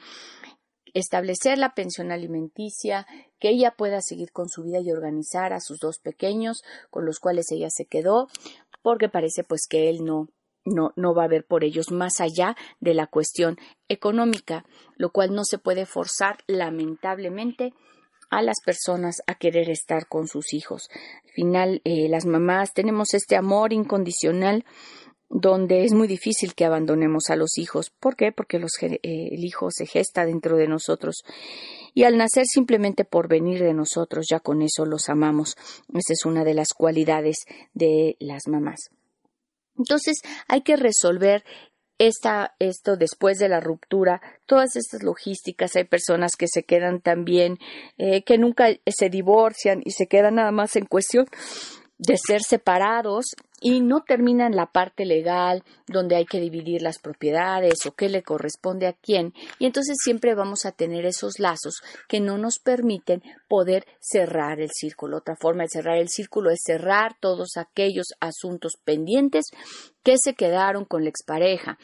establecer 0.95 1.59
la 1.59 1.75
pensión 1.75 2.13
alimenticia, 2.13 3.07
que 3.39 3.51
ella 3.51 3.75
pueda 3.77 4.01
seguir 4.01 4.31
con 4.33 4.49
su 4.49 4.63
vida 4.63 4.81
y 4.81 4.91
organizar 4.93 5.53
a 5.53 5.61
sus 5.61 5.79
dos 5.79 5.99
pequeños 5.99 6.63
con 6.91 7.07
los 7.07 7.19
cuales 7.19 7.51
ella 7.51 7.69
se 7.71 7.87
quedó, 7.87 8.29
porque 8.83 9.09
parece 9.09 9.45
pues 9.45 9.67
que 9.69 9.89
él 9.89 10.05
no 10.05 10.29
no, 10.65 10.93
no 10.95 11.13
va 11.13 11.23
a 11.23 11.25
haber 11.25 11.45
por 11.45 11.65
ellos 11.65 11.91
más 11.91 12.21
allá 12.21 12.57
de 12.79 12.95
la 12.95 13.09
cuestión 13.09 13.57
económica, 13.89 14.65
lo 14.97 15.11
cual 15.11 15.35
no 15.35 15.45
se 15.45 15.59
puede 15.59 15.87
forzar 15.87 16.39
lamentablemente 16.47 17.75
a 18.33 18.41
las 18.41 18.57
personas 18.65 19.23
a 19.27 19.35
querer 19.35 19.69
estar 19.69 20.09
con 20.09 20.27
sus 20.27 20.55
hijos. 20.55 20.89
Al 21.25 21.31
final, 21.33 21.83
eh, 21.85 22.09
las 22.09 22.25
mamás 22.25 22.73
tenemos 22.73 23.13
este 23.13 23.37
amor 23.37 23.75
incondicional 23.75 24.65
donde 25.29 25.85
es 25.85 25.93
muy 25.93 26.09
difícil 26.09 26.55
que 26.55 26.65
abandonemos 26.65 27.25
a 27.29 27.37
los 27.37 27.59
hijos. 27.59 27.91
¿Por 27.91 28.17
qué? 28.17 28.33
Porque 28.33 28.59
los, 28.59 28.71
eh, 28.81 28.99
el 29.03 29.45
hijo 29.45 29.71
se 29.71 29.85
gesta 29.85 30.25
dentro 30.25 30.57
de 30.57 30.67
nosotros 30.67 31.25
y 31.93 32.05
al 32.05 32.17
nacer 32.17 32.45
simplemente 32.47 33.05
por 33.05 33.29
venir 33.29 33.63
de 33.63 33.75
nosotros 33.75 34.27
ya 34.31 34.41
con 34.41 34.63
eso 34.63 34.87
los 34.87 35.11
amamos. 35.11 35.55
Esa 35.93 36.15
es 36.15 36.25
una 36.25 36.43
de 36.43 36.55
las 36.55 36.73
cualidades 36.75 37.37
de 37.75 38.17
las 38.19 38.49
mamás. 38.49 38.91
Entonces 39.77 40.17
hay 40.49 40.63
que 40.63 40.77
resolver 40.77 41.45
esto 42.07 42.97
después 42.97 43.39
de 43.39 43.49
la 43.49 43.61
ruptura, 43.61 44.21
todas 44.47 44.77
estas 44.77 45.03
logísticas, 45.03 45.77
hay 45.77 45.85
personas 45.85 46.37
que 46.37 46.47
se 46.49 46.65
quedan 46.65 47.01
también, 47.01 47.59
eh, 47.99 48.23
que 48.23 48.39
nunca 48.39 48.69
se 48.87 49.09
divorcian 49.09 49.83
y 49.85 49.93
se 49.93 50.07
quedan 50.07 50.37
nada 50.37 50.51
más 50.51 50.77
en 50.77 50.87
cuestión 50.87 51.27
de 51.99 52.17
ser 52.17 52.43
separados 52.43 53.27
y 53.63 53.81
no 53.81 54.03
terminan 54.03 54.57
la 54.57 54.67
parte 54.67 55.07
legal 55.07 55.63
donde 55.87 56.17
hay 56.17 56.27
que 56.27 56.41
dividir 56.41 56.83
las 56.83 56.99
propiedades 56.99 57.87
o 57.87 57.93
qué 57.93 58.09
le 58.09 58.23
corresponde 58.23 58.87
a 58.87 58.93
quién 58.93 59.33
y 59.59 59.67
entonces 59.67 59.97
siempre 60.03 60.35
vamos 60.35 60.67
a 60.67 60.73
tener 60.73 61.07
esos 61.07 61.39
lazos 61.39 61.83
que 62.09 62.21
no 62.21 62.39
nos 62.39 62.59
permiten 62.59 63.23
poder 63.49 63.87
cerrar 64.01 64.61
el 64.61 64.71
círculo. 64.71 65.19
Otra 65.19 65.37
forma 65.37 65.63
de 65.63 65.69
cerrar 65.69 65.99
el 65.99 66.09
círculo 66.09 66.51
es 66.51 66.61
cerrar 66.65 67.17
todos 67.21 67.57
aquellos 67.57 68.07
asuntos 68.21 68.73
pendientes 68.85 69.47
que 70.03 70.17
se 70.19 70.35
quedaron 70.35 70.85
con 70.85 71.05
la 71.05 71.11
expareja. 71.11 71.79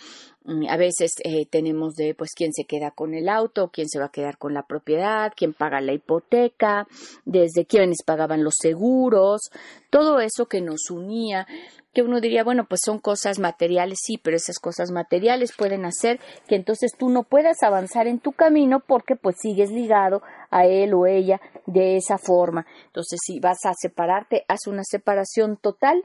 Mm, 0.49 0.67
a 0.71 0.79
veces 0.79 1.13
eh, 1.25 1.45
tenemos 1.45 1.95
de 1.95 2.15
pues 2.15 2.31
quién 2.35 2.55
se 2.55 2.65
queda 2.65 2.91
con 2.91 3.13
el 3.13 3.29
auto, 3.29 3.69
quién 3.71 3.87
se 3.87 3.99
va 3.99 4.07
a 4.07 4.11
quedar 4.11 4.39
con 4.39 4.55
la 4.55 4.63
propiedad, 4.63 5.31
quién 5.37 5.53
paga 5.53 5.83
la 5.83 5.93
hipoteca, 5.93 6.89
desde 7.27 7.67
quiénes 7.67 7.99
pagaban 8.03 8.43
los 8.43 8.55
seguros, 8.59 9.43
todo 9.91 10.21
eso 10.21 10.47
que 10.47 10.63
nos 10.63 10.91
unía, 10.91 11.47
que 11.93 12.01
uno 12.01 12.23
diría, 12.23 12.45
bueno, 12.45 12.65
pues 12.67 12.81
son 12.83 12.99
cosas 12.99 13.39
materiales, 13.39 13.99
sí, 14.03 14.17
pero 14.17 14.39
esas 14.39 14.59
cosas 14.59 14.91
materiales 14.91 15.53
pueden 15.55 15.85
hacer 15.85 16.19
que 16.49 16.55
entonces 16.55 16.93
tú 16.99 17.11
no 17.11 17.25
puedas 17.25 17.63
avanzar 17.63 18.07
en 18.07 18.19
tu 18.19 18.33
camino 18.33 18.81
porque 18.81 19.17
pues 19.17 19.37
sigues 19.43 19.71
ligado 19.71 20.23
a 20.51 20.65
él 20.65 20.95
o 20.95 21.07
ella 21.07 21.43
de 21.67 21.99
esa 21.99 22.17
forma. 22.17 22.67
Entonces, 22.87 23.19
si 23.23 23.39
vas 23.39 23.59
a 23.67 23.75
separarte, 23.79 24.47
haz 24.49 24.67
una 24.67 24.83
separación 24.83 25.59
total 25.59 26.05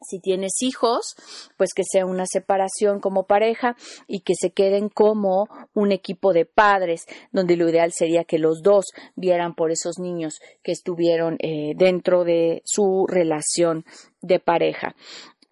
si 0.00 0.20
tienes 0.20 0.62
hijos, 0.62 1.16
pues 1.56 1.72
que 1.74 1.82
sea 1.84 2.06
una 2.06 2.26
separación 2.26 3.00
como 3.00 3.26
pareja 3.26 3.76
y 4.06 4.20
que 4.20 4.34
se 4.34 4.50
queden 4.50 4.88
como 4.88 5.48
un 5.74 5.92
equipo 5.92 6.32
de 6.32 6.44
padres, 6.44 7.06
donde 7.32 7.56
lo 7.56 7.68
ideal 7.68 7.92
sería 7.92 8.24
que 8.24 8.38
los 8.38 8.62
dos 8.62 8.86
vieran 9.14 9.54
por 9.54 9.70
esos 9.70 9.98
niños 9.98 10.40
que 10.62 10.72
estuvieron 10.72 11.36
eh, 11.40 11.72
dentro 11.76 12.24
de 12.24 12.62
su 12.64 13.06
relación 13.08 13.84
de 14.22 14.38
pareja. 14.40 14.94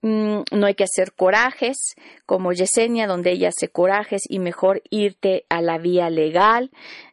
Mm, 0.02 0.42
no 0.52 0.66
hay 0.66 0.74
que 0.74 0.84
hacer 0.84 1.14
corajes 1.14 1.94
como 2.26 2.52
Yesenia, 2.52 3.06
donde 3.06 3.32
ella 3.32 3.48
hace 3.48 3.68
corajes 3.68 4.20
y 4.28 4.38
mejor 4.38 4.82
irte 4.90 5.46
a 5.48 5.62
la 5.62 5.78
vía 5.78 6.10
legal, 6.10 6.70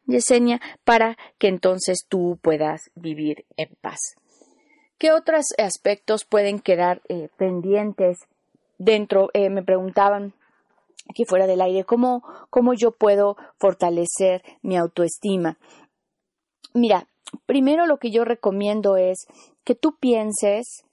Yesenia, 0.07 0.59
para 0.83 1.17
que 1.37 1.47
entonces 1.47 1.99
tú 2.09 2.37
puedas 2.41 2.91
vivir 2.95 3.45
en 3.55 3.69
paz. 3.79 4.15
¿Qué 5.01 5.11
otros 5.11 5.45
aspectos 5.57 6.25
pueden 6.25 6.59
quedar 6.59 7.01
eh, 7.09 7.29
pendientes 7.35 8.19
dentro? 8.77 9.31
Eh, 9.33 9.49
me 9.49 9.63
preguntaban 9.63 10.33
aquí 11.09 11.25
fuera 11.25 11.47
del 11.47 11.61
aire, 11.61 11.85
¿cómo, 11.85 12.21
¿cómo 12.51 12.75
yo 12.75 12.91
puedo 12.91 13.35
fortalecer 13.57 14.43
mi 14.61 14.77
autoestima? 14.77 15.57
Mira, 16.75 17.07
primero 17.47 17.87
lo 17.87 17.97
que 17.97 18.11
yo 18.11 18.25
recomiendo 18.25 18.95
es 18.95 19.25
que 19.63 19.73
tú 19.73 19.97
pienses 19.99 20.83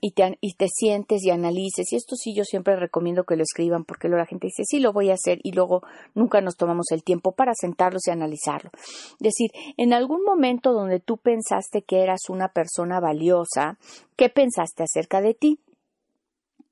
y 0.00 0.12
te, 0.12 0.38
y 0.40 0.54
te 0.54 0.68
sientes 0.68 1.24
y 1.24 1.30
analices. 1.30 1.92
Y 1.92 1.96
esto 1.96 2.16
sí 2.16 2.34
yo 2.34 2.44
siempre 2.44 2.76
recomiendo 2.76 3.24
que 3.24 3.36
lo 3.36 3.42
escriban 3.42 3.84
porque 3.84 4.08
luego 4.08 4.22
la 4.22 4.26
gente 4.26 4.48
dice, 4.48 4.64
sí, 4.64 4.80
lo 4.80 4.92
voy 4.92 5.10
a 5.10 5.14
hacer 5.14 5.38
y 5.42 5.52
luego 5.52 5.82
nunca 6.14 6.40
nos 6.40 6.56
tomamos 6.56 6.86
el 6.90 7.02
tiempo 7.02 7.32
para 7.32 7.52
sentarlos 7.54 8.06
y 8.06 8.10
analizarlo. 8.10 8.70
Es 8.74 9.18
decir, 9.18 9.50
en 9.76 9.92
algún 9.92 10.22
momento 10.24 10.72
donde 10.72 11.00
tú 11.00 11.16
pensaste 11.16 11.82
que 11.82 12.02
eras 12.02 12.28
una 12.28 12.48
persona 12.48 13.00
valiosa, 13.00 13.78
¿qué 14.16 14.28
pensaste 14.28 14.82
acerca 14.82 15.20
de 15.20 15.34
ti? 15.34 15.60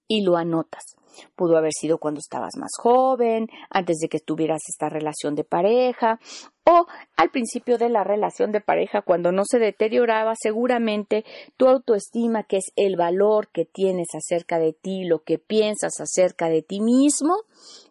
y 0.09 0.23
lo 0.23 0.37
anotas. 0.37 0.96
Pudo 1.35 1.57
haber 1.57 1.73
sido 1.73 1.99
cuando 1.99 2.21
estabas 2.21 2.57
más 2.57 2.73
joven, 2.79 3.49
antes 3.71 3.99
de 3.99 4.09
que 4.09 4.21
tuvieras 4.21 4.63
esta 4.69 4.89
relación 4.89 5.35
de 5.35 5.45
pareja, 5.45 6.19
o 6.65 6.87
al 7.17 7.31
principio 7.31 7.79
de 7.79 7.89
la 7.89 8.03
relación 8.05 8.53
de 8.53 8.61
pareja, 8.61 9.03
cuando 9.03 9.33
no 9.33 9.43
se 9.45 9.59
deterioraba, 9.59 10.35
seguramente 10.37 11.25
tu 11.57 11.69
autoestima, 11.69 12.43
que 12.43 12.57
es 12.59 12.73
el 12.77 12.97
valor 12.97 13.49
que 13.49 13.65
tienes 13.65 14.09
acerca 14.15 14.59
de 14.59 14.73
ti, 14.73 15.05
lo 15.05 15.23
que 15.23 15.39
piensas 15.39 16.01
acerca 16.01 16.49
de 16.49 16.63
ti 16.63 16.81
mismo, 16.81 17.37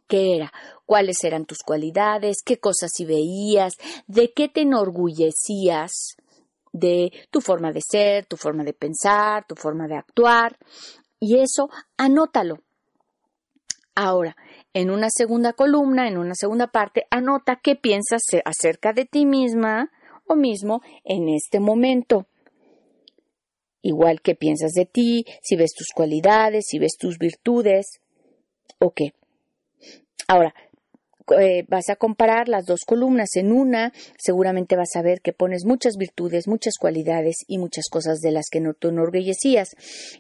¿qué 0.07 0.35
era? 0.35 0.51
¿Cuáles 0.85 1.23
eran 1.23 1.45
tus 1.45 1.59
cualidades? 1.59 2.37
¿Qué 2.45 2.57
cosas 2.57 2.91
si 2.93 3.05
veías? 3.05 3.73
¿De 4.07 4.33
qué 4.33 4.49
te 4.49 4.61
enorgullecías? 4.61 6.17
de 6.75 7.11
tu 7.31 7.39
forma 7.39 7.71
de 7.71 7.79
ser, 7.81 8.25
tu 8.25 8.35
forma 8.35 8.65
de 8.65 8.73
pensar, 8.73 9.45
tu 9.47 9.55
forma 9.55 9.87
de 9.87 9.95
actuar. 9.95 10.57
Y 11.19 11.39
eso 11.39 11.69
anótalo. 11.97 12.59
Ahora, 13.95 14.35
en 14.73 14.91
una 14.91 15.09
segunda 15.09 15.53
columna, 15.53 16.07
en 16.07 16.17
una 16.17 16.35
segunda 16.35 16.67
parte, 16.67 17.07
anota 17.09 17.61
qué 17.63 17.75
piensas 17.75 18.21
acerca 18.43 18.91
de 18.91 19.05
ti 19.05 19.25
misma 19.25 19.89
o 20.27 20.35
mismo 20.35 20.81
en 21.05 21.29
este 21.29 21.61
momento. 21.61 22.27
Igual 23.81 24.21
que 24.21 24.35
piensas 24.35 24.73
de 24.73 24.85
ti, 24.85 25.25
si 25.41 25.55
ves 25.55 25.73
tus 25.73 25.87
cualidades, 25.95 26.65
si 26.67 26.77
ves 26.77 26.97
tus 26.97 27.17
virtudes, 27.17 28.01
o 28.79 28.91
qué. 28.91 29.13
Ahora, 30.27 30.53
eh, 31.39 31.65
vas 31.67 31.89
a 31.89 31.95
comparar 31.95 32.47
las 32.47 32.65
dos 32.65 32.81
columnas. 32.85 33.35
En 33.35 33.51
una, 33.51 33.91
seguramente 34.17 34.75
vas 34.75 34.95
a 34.95 35.01
ver 35.01 35.21
que 35.21 35.33
pones 35.33 35.65
muchas 35.65 35.95
virtudes, 35.97 36.47
muchas 36.47 36.73
cualidades 36.79 37.37
y 37.47 37.57
muchas 37.57 37.85
cosas 37.89 38.19
de 38.19 38.31
las 38.31 38.45
que 38.51 38.59
no 38.59 38.73
te 38.73 38.89
enorgullecías. 38.89 39.69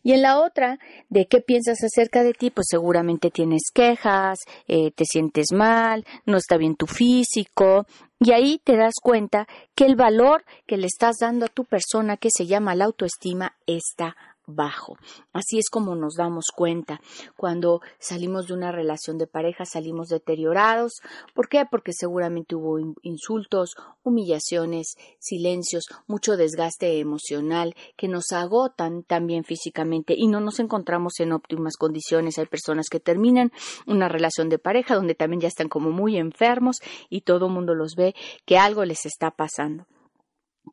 Y 0.03 0.13
en 0.13 0.21
la 0.21 0.39
otra, 0.39 0.79
de 1.09 1.27
qué 1.27 1.41
piensas 1.41 1.83
acerca 1.83 2.23
de 2.23 2.33
ti, 2.33 2.49
pues 2.49 2.67
seguramente 2.69 3.31
tienes 3.31 3.69
quejas, 3.73 4.39
eh, 4.67 4.91
te 4.91 5.05
sientes 5.05 5.47
mal, 5.53 6.05
no 6.25 6.37
está 6.37 6.57
bien 6.57 6.75
tu 6.75 6.87
físico. 6.87 7.85
Y 8.19 8.31
ahí 8.31 8.61
te 8.63 8.77
das 8.77 8.95
cuenta 9.01 9.47
que 9.75 9.85
el 9.85 9.95
valor 9.95 10.45
que 10.65 10.77
le 10.77 10.87
estás 10.87 11.17
dando 11.19 11.45
a 11.45 11.49
tu 11.49 11.65
persona, 11.65 12.17
que 12.17 12.29
se 12.31 12.45
llama 12.45 12.73
la 12.73 12.85
autoestima, 12.85 13.55
está 13.67 14.15
bajo. 14.47 14.97
Así 15.33 15.57
es 15.57 15.69
como 15.69 15.95
nos 15.95 16.15
damos 16.15 16.45
cuenta. 16.55 17.01
Cuando 17.37 17.81
salimos 17.99 18.47
de 18.47 18.53
una 18.53 18.71
relación 18.71 19.17
de 19.17 19.27
pareja 19.27 19.65
salimos 19.65 20.07
deteriorados. 20.07 20.93
¿Por 21.33 21.49
qué? 21.49 21.65
Porque 21.69 21.91
seguramente 21.93 22.55
hubo 22.55 22.79
insultos, 23.01 23.75
humillaciones, 24.03 24.95
silencios, 25.19 25.85
mucho 26.07 26.37
desgaste 26.37 26.99
emocional 26.99 27.75
que 27.97 28.07
nos 28.07 28.31
agotan 28.31 29.03
también 29.03 29.43
físicamente 29.43 30.13
y 30.17 30.27
no 30.27 30.39
nos 30.39 30.59
encontramos 30.59 31.19
en 31.19 31.31
óptimas 31.31 31.75
condiciones. 31.77 32.37
Hay 32.37 32.45
personas 32.45 32.87
que 32.89 32.99
terminan 32.99 33.51
una 33.85 34.09
relación 34.09 34.49
de 34.49 34.59
pareja 34.59 34.95
donde 34.95 35.15
también 35.15 35.41
ya 35.41 35.47
están 35.47 35.69
como 35.69 35.91
muy 35.91 36.17
enfermos 36.17 36.77
y 37.09 37.21
todo 37.21 37.47
el 37.47 37.53
mundo 37.53 37.75
los 37.75 37.95
ve 37.95 38.15
que 38.45 38.57
algo 38.57 38.85
les 38.85 39.05
está 39.05 39.31
pasando. 39.31 39.85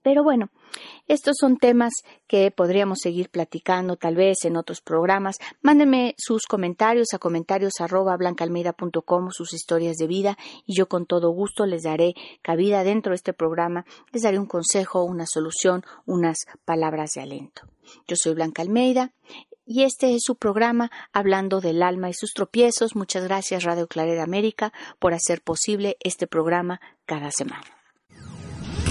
Pero 0.02 0.24
bueno, 0.24 0.50
estos 1.06 1.36
son 1.38 1.56
temas 1.56 1.92
que 2.26 2.50
podríamos 2.50 2.98
seguir 3.00 3.30
platicando 3.30 3.96
tal 3.96 4.16
vez 4.16 4.44
en 4.44 4.56
otros 4.56 4.80
programas. 4.80 5.36
Mándenme 5.60 6.14
sus 6.18 6.46
comentarios 6.46 7.08
a 7.12 7.18
comentarios 7.18 7.74
arroba 7.80 8.16
blancaalmeida.com, 8.16 9.30
sus 9.30 9.52
historias 9.52 9.96
de 9.96 10.06
vida 10.06 10.36
y 10.66 10.76
yo 10.76 10.88
con 10.88 11.06
todo 11.06 11.30
gusto 11.30 11.66
les 11.66 11.82
daré 11.82 12.14
cabida 12.42 12.84
dentro 12.84 13.10
de 13.10 13.16
este 13.16 13.32
programa, 13.32 13.84
les 14.12 14.22
daré 14.22 14.38
un 14.38 14.46
consejo, 14.46 15.04
una 15.04 15.26
solución, 15.26 15.84
unas 16.06 16.38
palabras 16.64 17.12
de 17.14 17.22
alento. 17.22 17.62
Yo 18.08 18.16
soy 18.16 18.34
Blanca 18.34 18.62
Almeida 18.62 19.12
y 19.64 19.84
este 19.84 20.14
es 20.14 20.22
su 20.24 20.36
programa 20.36 20.90
Hablando 21.12 21.60
del 21.60 21.82
alma 21.82 22.10
y 22.10 22.14
sus 22.14 22.32
tropiezos. 22.32 22.96
Muchas 22.96 23.24
gracias 23.24 23.64
Radio 23.64 23.86
Claret 23.86 24.18
América 24.20 24.72
por 24.98 25.14
hacer 25.14 25.42
posible 25.42 25.96
este 26.00 26.26
programa 26.26 26.80
cada 27.06 27.30
semana. 27.30 27.81